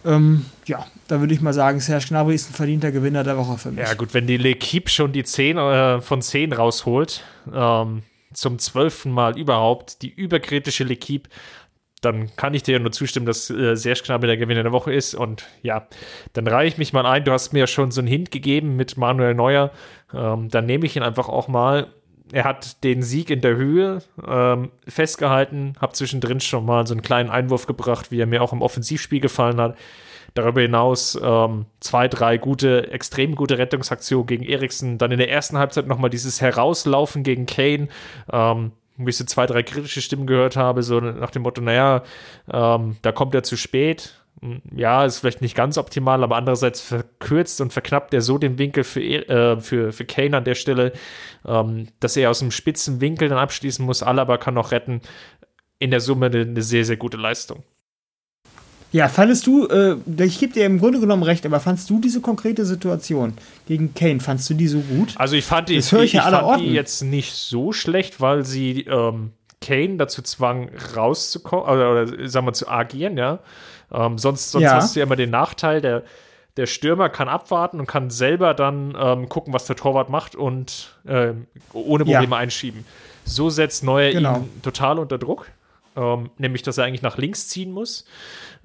[0.04, 3.58] ähm, ja, da würde ich mal sagen, Serge Gnabry ist ein verdienter Gewinner der Woche
[3.58, 3.86] für mich.
[3.86, 9.10] Ja, gut, wenn die L'Equipe schon die 10 äh, von 10 rausholt, ähm, zum zwölften
[9.10, 11.24] Mal überhaupt, die überkritische L'Equipe,
[12.02, 14.92] dann kann ich dir ja nur zustimmen, dass äh, Serge Gnabry der Gewinner der Woche
[14.92, 15.14] ist.
[15.14, 15.88] Und ja,
[16.34, 17.24] dann reiche ich mich mal ein.
[17.24, 19.70] Du hast mir ja schon so einen Hint gegeben mit Manuel Neuer.
[20.12, 21.88] Ähm, dann nehme ich ihn einfach auch mal
[22.32, 27.02] er hat den Sieg in der Höhe ähm, festgehalten, habe zwischendrin schon mal so einen
[27.02, 29.76] kleinen Einwurf gebracht, wie er mir auch im Offensivspiel gefallen hat.
[30.34, 34.98] Darüber hinaus ähm, zwei, drei gute, extrem gute Rettungsaktionen gegen Eriksen.
[34.98, 37.88] Dann in der ersten Halbzeit nochmal dieses Herauslaufen gegen Kane,
[38.30, 42.02] ähm, wo ich so zwei, drei kritische Stimmen gehört habe, so nach dem Motto, naja,
[42.52, 44.14] ähm, da kommt er zu spät
[44.74, 48.84] ja, ist vielleicht nicht ganz optimal, aber andererseits verkürzt und verknappt er so den Winkel
[48.84, 50.92] für, äh, für, für Kane an der Stelle,
[51.46, 54.02] ähm, dass er aus dem spitzen Winkel dann abschließen muss.
[54.02, 55.00] Alaba kann noch retten.
[55.78, 57.62] In der Summe eine, eine sehr, sehr gute Leistung.
[58.96, 62.22] Ja, fandest du, äh, ich gebe dir im Grunde genommen recht, aber fandest du diese
[62.22, 63.34] konkrete Situation
[63.66, 65.12] gegen Kane, fandest du die so gut?
[65.18, 68.46] Also ich fand die, das ich, ich, ich fand die jetzt nicht so schlecht, weil
[68.46, 73.40] sie ähm, Kane dazu zwang, rauszukommen, oder, oder sagen wir zu agieren, ja.
[73.92, 74.76] Ähm, sonst sonst ja.
[74.76, 76.02] hast du ja immer den Nachteil, der,
[76.56, 80.96] der Stürmer kann abwarten und kann selber dann ähm, gucken, was der Torwart macht und
[81.04, 81.34] äh,
[81.74, 82.40] ohne Probleme ja.
[82.40, 82.86] einschieben.
[83.26, 84.38] So setzt Neuer genau.
[84.38, 85.48] ihn total unter Druck,
[85.96, 88.04] ähm, nämlich dass er eigentlich nach links ziehen muss,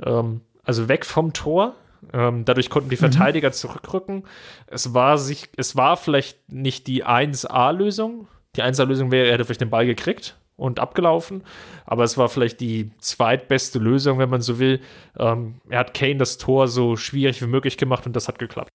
[0.04, 1.76] ähm, also weg vom Tor.
[2.14, 3.12] Ähm, dadurch konnten die mhm.
[3.12, 3.54] Verteidiger mhm.
[3.54, 4.24] zurückrücken.
[4.68, 8.28] Es war sich, es war vielleicht nicht die 1A-Lösung.
[8.56, 11.44] Die 1A-Lösung wäre, er hätte vielleicht den Ball gekriegt und abgelaufen.
[11.86, 14.82] Aber es war vielleicht die zweitbeste Lösung, wenn man so will.
[15.18, 18.70] Ähm, er hat Kane das Tor so schwierig wie möglich gemacht und das hat geklappt.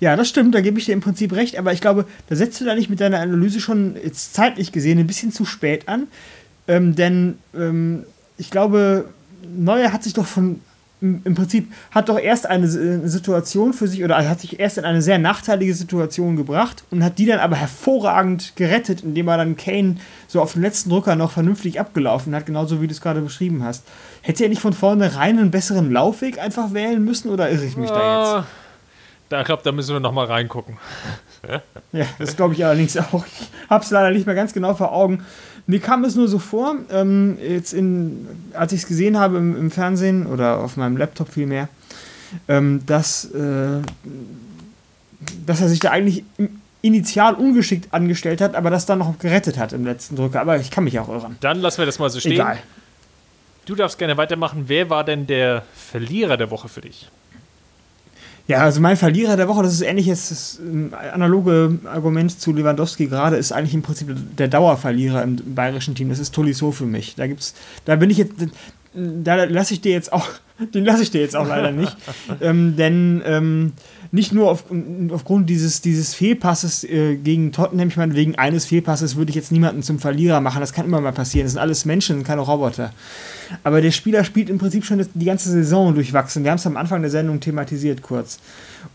[0.00, 2.58] Ja, das stimmt, da gebe ich dir im Prinzip recht, aber ich glaube, da setzt
[2.58, 6.08] du da nicht mit deiner Analyse schon jetzt zeitlich gesehen ein bisschen zu spät an.
[6.70, 8.04] Ähm, denn ähm,
[8.38, 9.06] ich glaube,
[9.42, 10.60] Neuer hat sich doch von
[11.02, 15.00] im Prinzip hat doch erst eine Situation für sich oder hat sich erst in eine
[15.00, 19.96] sehr nachteilige Situation gebracht und hat die dann aber hervorragend gerettet, indem er dann Kane
[20.28, 23.64] so auf den letzten Drücker noch vernünftig abgelaufen hat, genauso wie du es gerade beschrieben
[23.64, 23.86] hast.
[24.20, 27.90] Hätte er nicht von vornherein einen besseren Laufweg einfach wählen müssen oder irre ich mich
[27.90, 28.48] uh, da jetzt?
[29.30, 30.76] Da glaube, da müssen wir noch mal reingucken.
[31.92, 33.24] ja, das glaube ich allerdings auch.
[33.24, 35.24] Ich habe es leider nicht mehr ganz genau vor Augen.
[35.70, 39.56] Mir kam es nur so vor, ähm, jetzt in, als ich es gesehen habe im,
[39.56, 41.68] im, Fernsehen oder auf meinem Laptop vielmehr,
[42.48, 43.80] ähm, dass, äh,
[45.46, 46.24] dass er sich da eigentlich
[46.82, 50.40] initial ungeschickt angestellt hat, aber das dann noch gerettet hat im letzten Drücker.
[50.40, 51.36] Aber ich kann mich auch irren.
[51.38, 52.32] Dann lassen wir das mal so stehen.
[52.32, 52.58] Egal.
[53.66, 54.64] Du darfst gerne weitermachen.
[54.66, 57.08] Wer war denn der Verlierer der Woche für dich?
[58.50, 60.60] Ja, also mein Verlierer der Woche, das ist ähnlich jetzt das
[61.12, 66.08] analoge Argument zu Lewandowski gerade, ist eigentlich im Prinzip der Dauerverlierer im bayerischen Team.
[66.08, 67.14] Das ist Tolisso für mich.
[67.14, 68.32] Da gibt's, da bin ich jetzt,
[68.92, 70.26] da lasse ich dir jetzt auch,
[70.74, 71.96] den lasse ich dir jetzt auch leider nicht.
[72.40, 73.72] ähm, denn ähm,
[74.12, 74.64] nicht nur auf,
[75.10, 79.52] aufgrund dieses, dieses Fehlpasses äh, gegen Tottenham, ich meine, wegen eines Fehlpasses würde ich jetzt
[79.52, 80.60] niemanden zum Verlierer machen.
[80.60, 81.44] Das kann immer mal passieren.
[81.44, 82.92] Das sind alles Menschen, keine Roboter.
[83.62, 86.42] Aber der Spieler spielt im Prinzip schon die ganze Saison durchwachsen.
[86.42, 88.40] Wir haben es am Anfang der Sendung thematisiert kurz.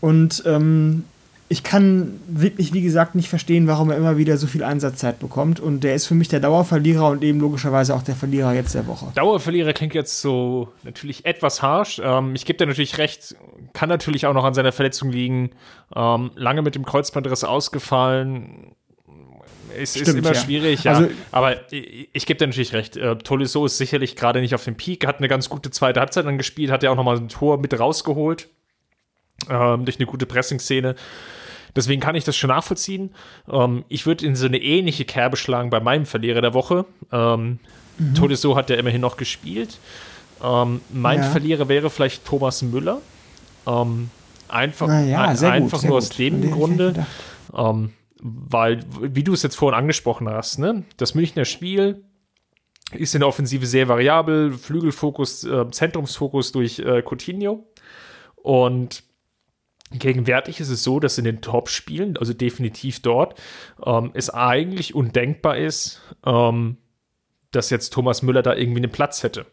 [0.00, 1.04] Und ähm,
[1.48, 5.60] ich kann wirklich, wie gesagt, nicht verstehen, warum er immer wieder so viel Einsatzzeit bekommt.
[5.60, 8.86] Und der ist für mich der Dauerverlierer und eben logischerweise auch der Verlierer jetzt der
[8.88, 9.12] Woche.
[9.14, 12.00] Dauerverlierer klingt jetzt so natürlich etwas harsch.
[12.02, 13.36] Ähm, ich gebe dir natürlich recht,
[13.74, 15.50] kann natürlich auch noch an seiner Verletzung liegen.
[15.94, 18.72] Ähm, lange mit dem Kreuzbandriss ausgefallen.
[19.78, 20.40] Es Stimmt, ist immer ja.
[20.40, 20.94] schwierig, ja.
[20.94, 22.96] Also, aber ich, ich gebe dir natürlich recht.
[22.96, 26.26] Äh, Tolisso ist sicherlich gerade nicht auf dem Peak, hat eine ganz gute zweite Halbzeit
[26.26, 28.48] dann gespielt, hat ja auch nochmal ein Tor mit rausgeholt.
[29.48, 30.94] Ähm, durch eine gute Pressing-Szene.
[31.74, 33.14] Deswegen kann ich das schon nachvollziehen.
[33.50, 36.86] Ähm, ich würde in so eine ähnliche Kerbe schlagen bei meinem Verlierer der Woche.
[37.12, 37.58] Ähm,
[37.98, 38.14] mhm.
[38.14, 39.78] Tolisso hat ja immerhin noch gespielt.
[40.42, 41.30] Ähm, mein ja.
[41.30, 43.00] Verlierer wäre vielleicht Thomas Müller.
[43.66, 44.10] Ähm,
[44.48, 47.06] einfach ja, ein, einfach gut, nur aus dem Grunde,
[47.54, 52.04] ähm, weil, wie du es jetzt vorhin angesprochen hast, ne, das Münchner Spiel
[52.92, 57.66] ist in der Offensive sehr variabel, Flügelfokus, äh, Zentrumsfokus durch äh, Coutinho.
[58.36, 59.02] Und
[59.90, 63.40] gegenwärtig ist es so, dass in den Top-Spielen, also definitiv dort,
[63.84, 66.78] ähm, es eigentlich undenkbar ist, ähm,
[67.52, 69.46] dass jetzt Thomas Müller da irgendwie einen Platz hätte.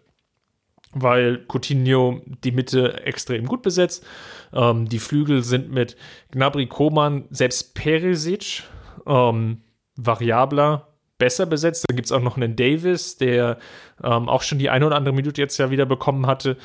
[0.91, 4.05] Weil Coutinho die Mitte extrem gut besetzt.
[4.53, 5.95] Ähm, die Flügel sind mit
[6.31, 8.63] Gnabry, Koman, selbst Perisic
[9.07, 9.61] ähm,
[9.95, 11.85] variabler besser besetzt.
[11.87, 13.57] Dann gibt es auch noch einen Davis, der
[14.03, 16.57] ähm, auch schon die eine oder andere Minute jetzt ja wieder bekommen hatte.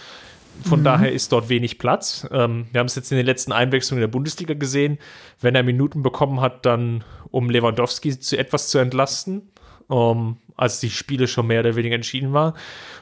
[0.64, 0.84] Von mhm.
[0.84, 2.26] daher ist dort wenig Platz.
[2.30, 4.98] Ähm, wir haben es jetzt in den letzten Einwechslungen in der Bundesliga gesehen.
[5.40, 9.50] Wenn er Minuten bekommen hat, dann um Lewandowski zu etwas zu entlasten,
[9.88, 12.54] um, als die Spiele schon mehr oder weniger entschieden war.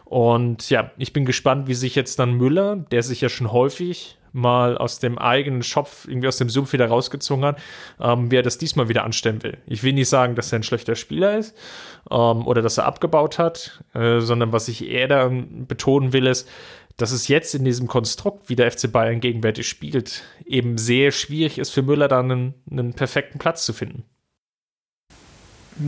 [0.05, 4.19] Und ja, ich bin gespannt, wie sich jetzt dann Müller, der sich ja schon häufig
[4.37, 7.59] mal aus dem eigenen Schopf, irgendwie aus dem Sumpf wieder rausgezogen hat,
[7.99, 9.57] ähm, wie er das diesmal wieder anstellen will.
[9.67, 11.57] Ich will nicht sagen, dass er ein schlechter Spieler ist
[12.11, 16.47] ähm, oder dass er abgebaut hat, äh, sondern was ich eher dann betonen will, ist,
[16.97, 21.59] dass es jetzt in diesem Konstrukt, wie der FC Bayern gegenwärtig spielt, eben sehr schwierig
[21.59, 24.05] ist für Müller dann einen, einen perfekten Platz zu finden.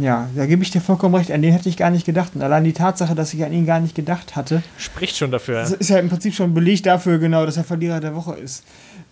[0.00, 1.32] Ja, da gebe ich dir vollkommen recht.
[1.32, 2.32] An den hätte ich gar nicht gedacht.
[2.34, 5.62] Und allein die Tatsache, dass ich an ihn gar nicht gedacht hatte, spricht schon dafür.
[5.62, 8.64] Ist ja im Prinzip schon Beleg dafür, genau, dass er Verlierer der Woche ist.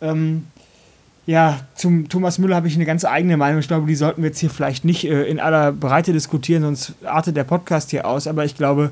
[0.03, 0.47] Ähm,
[1.25, 3.61] ja, zum Thomas Müller habe ich eine ganz eigene Meinung.
[3.61, 6.93] Ich glaube, die sollten wir jetzt hier vielleicht nicht äh, in aller Breite diskutieren, sonst
[7.05, 8.27] artet der Podcast hier aus.
[8.27, 8.91] Aber ich glaube,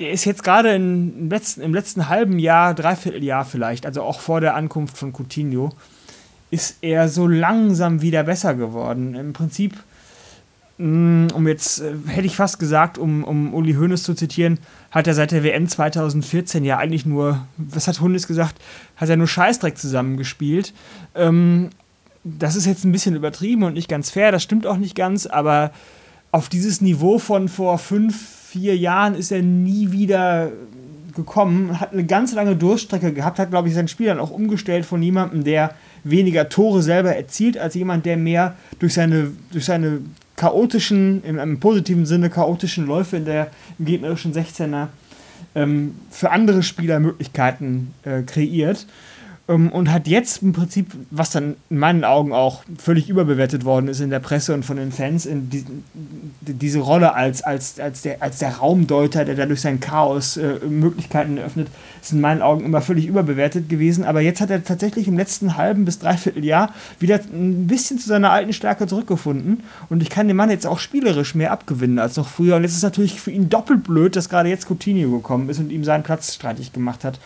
[0.00, 4.40] er ist jetzt gerade im letzten, im letzten halben Jahr, Dreivierteljahr vielleicht, also auch vor
[4.40, 5.70] der Ankunft von Coutinho,
[6.50, 9.14] ist er so langsam wieder besser geworden.
[9.14, 9.74] Im Prinzip
[10.80, 14.58] Mm, um jetzt, äh, hätte ich fast gesagt, um, um Uli Hoeneß zu zitieren,
[14.90, 18.56] hat er seit der WM 2014 ja eigentlich nur, was hat Hoeneß gesagt,
[18.96, 20.72] hat er nur Scheißdreck zusammengespielt.
[21.14, 21.68] Ähm,
[22.24, 25.26] das ist jetzt ein bisschen übertrieben und nicht ganz fair, das stimmt auch nicht ganz,
[25.26, 25.70] aber
[26.32, 30.50] auf dieses Niveau von vor fünf, vier Jahren ist er nie wieder
[31.14, 34.84] gekommen, hat eine ganz lange Durchstrecke gehabt, hat, glaube ich, sein Spiel dann auch umgestellt
[34.84, 40.00] von jemandem, der weniger Tore selber erzielt, als jemand, der mehr durch seine, durch seine
[40.34, 44.88] chaotischen, im, im positiven Sinne chaotischen Läufe in der, im gegnerischen 16er
[45.54, 48.86] ähm, für andere Spieler Möglichkeiten äh, kreiert.
[49.50, 53.88] Ähm, und hat jetzt im Prinzip, was dann in meinen Augen auch völlig überbewertet worden
[53.88, 55.64] ist in der Presse und von den Fans, die,
[56.40, 61.36] diese Rolle als, als, als, der, als der Raumdeuter, der dadurch sein Chaos äh, Möglichkeiten
[61.36, 61.68] eröffnet,
[62.00, 64.04] ist in meinen Augen immer völlig überbewertet gewesen.
[64.04, 68.08] Aber jetzt hat er tatsächlich im letzten halben bis dreiviertel Jahr wieder ein bisschen zu
[68.08, 69.64] seiner alten Stärke zurückgefunden.
[69.88, 72.56] Und ich kann dem Mann jetzt auch spielerisch mehr abgewinnen als noch früher.
[72.56, 75.58] Und jetzt ist es natürlich für ihn doppelt blöd, dass gerade jetzt Coutinho gekommen ist
[75.58, 77.18] und ihm seinen Platz streitig gemacht hat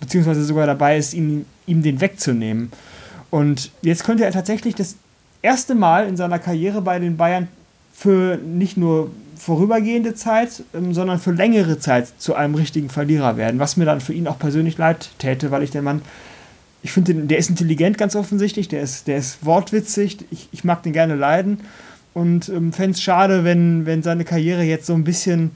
[0.00, 2.72] beziehungsweise sogar dabei ist, ihm, ihm den wegzunehmen.
[3.30, 4.96] Und jetzt könnte er tatsächlich das
[5.42, 7.48] erste Mal in seiner Karriere bei den Bayern
[7.92, 13.58] für nicht nur vorübergehende Zeit, ähm, sondern für längere Zeit zu einem richtigen Verlierer werden,
[13.58, 16.02] was mir dann für ihn auch persönlich leid täte, weil ich den Mann,
[16.82, 20.82] ich finde, der ist intelligent ganz offensichtlich, der ist, der ist wortwitzig, ich, ich mag
[20.82, 21.60] den gerne leiden
[22.12, 25.52] und ähm, fände es schade, wenn, wenn seine Karriere jetzt so ein bisschen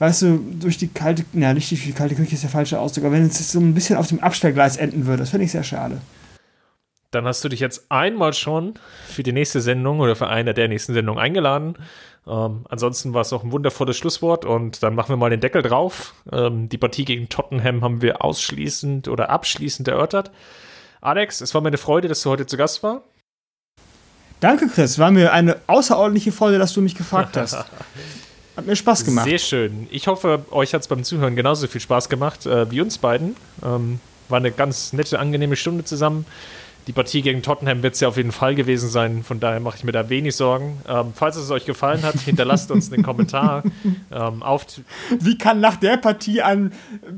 [0.00, 3.04] weißt du, durch die kalte, na, nicht durch die kalte Küche ist der falsche Ausdruck,
[3.04, 5.62] aber wenn es so ein bisschen auf dem Abstellgleis enden würde, das finde ich sehr
[5.62, 6.00] schade.
[7.10, 8.74] Dann hast du dich jetzt einmal schon
[9.06, 11.76] für die nächste Sendung oder für eine der nächsten Sendungen eingeladen.
[12.26, 15.62] Ähm, ansonsten war es auch ein wundervolles Schlusswort und dann machen wir mal den Deckel
[15.62, 16.14] drauf.
[16.32, 20.30] Ähm, die Partie gegen Tottenham haben wir ausschließend oder abschließend erörtert.
[21.02, 23.02] Alex, es war mir eine Freude, dass du heute zu Gast war.
[24.38, 24.98] Danke, Chris.
[24.98, 27.66] War mir eine außerordentliche Freude, dass du mich gefragt hast.
[28.60, 29.24] Hat mir Spaß gemacht.
[29.24, 29.86] Sehr schön.
[29.90, 33.34] Ich hoffe, euch hat es beim Zuhören genauso viel Spaß gemacht äh, wie uns beiden.
[33.64, 36.26] Ähm, war eine ganz nette, angenehme Stunde zusammen.
[36.86, 39.78] Die Partie gegen Tottenham wird es ja auf jeden Fall gewesen sein, von daher mache
[39.78, 40.78] ich mir da wenig Sorgen.
[40.86, 43.62] Ähm, falls es euch gefallen hat, hinterlasst uns einen Kommentar.
[44.12, 44.66] Ähm, auf
[45.20, 46.72] Wie kann nach der Partie an.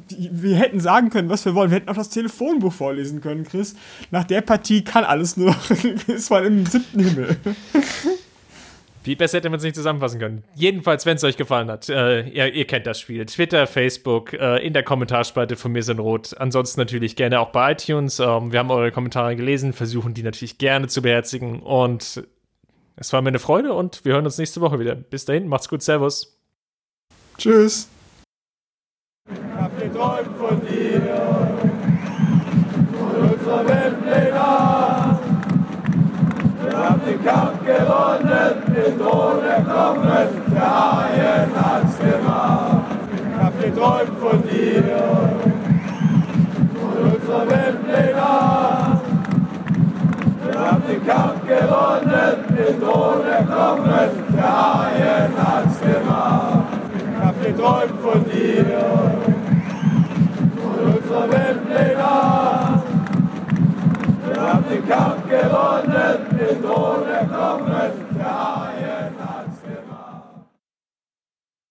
[0.09, 1.71] Wir hätten sagen können, was wir wollen.
[1.71, 3.75] Wir hätten auch das Telefonbuch vorlesen können, Chris.
[4.11, 5.57] Nach der Partie kann alles nur.
[6.07, 7.37] ist man im siebten Himmel.
[9.05, 10.45] Wie besser hätte man es nicht zusammenfassen können.
[10.55, 13.27] Jedenfalls, wenn es euch gefallen hat, äh, ihr, ihr, kennt das Spiel.
[13.27, 16.37] Twitter, Facebook, äh, in der Kommentarspalte von mir sind rot.
[16.39, 18.21] Ansonsten natürlich gerne auch bei iTunes.
[18.21, 21.61] Ähm, wir haben eure Kommentare gelesen, versuchen die natürlich gerne zu beherzigen.
[21.61, 22.23] Und
[22.95, 24.95] es war mir eine Freude und wir hören uns nächste Woche wieder.
[24.95, 26.39] Bis dahin, macht's gut, Servus.
[27.39, 27.89] Tschüss.
[29.29, 31.01] Ich hab geträumt von dir,
[32.93, 35.23] von unserer Weltpläne.
[36.63, 42.85] Wir haben den Kampf gewonnen, Kapitone kommen, der Haien hat's gemacht.
[43.13, 44.85] Ich hab geträumt von dir
[46.81, 49.01] und unserer Welt legal.
[50.47, 56.65] Wir haben den Kampf gewonnen, Patrone kommen, der Haien hat's gemacht.
[56.97, 58.65] Ich hab geträumt von dir
[60.65, 62.62] und unserer Welt legal.
[64.43, 69.22] Wir haben den Kampf gewonnen, mit ohne Kommen der ARD.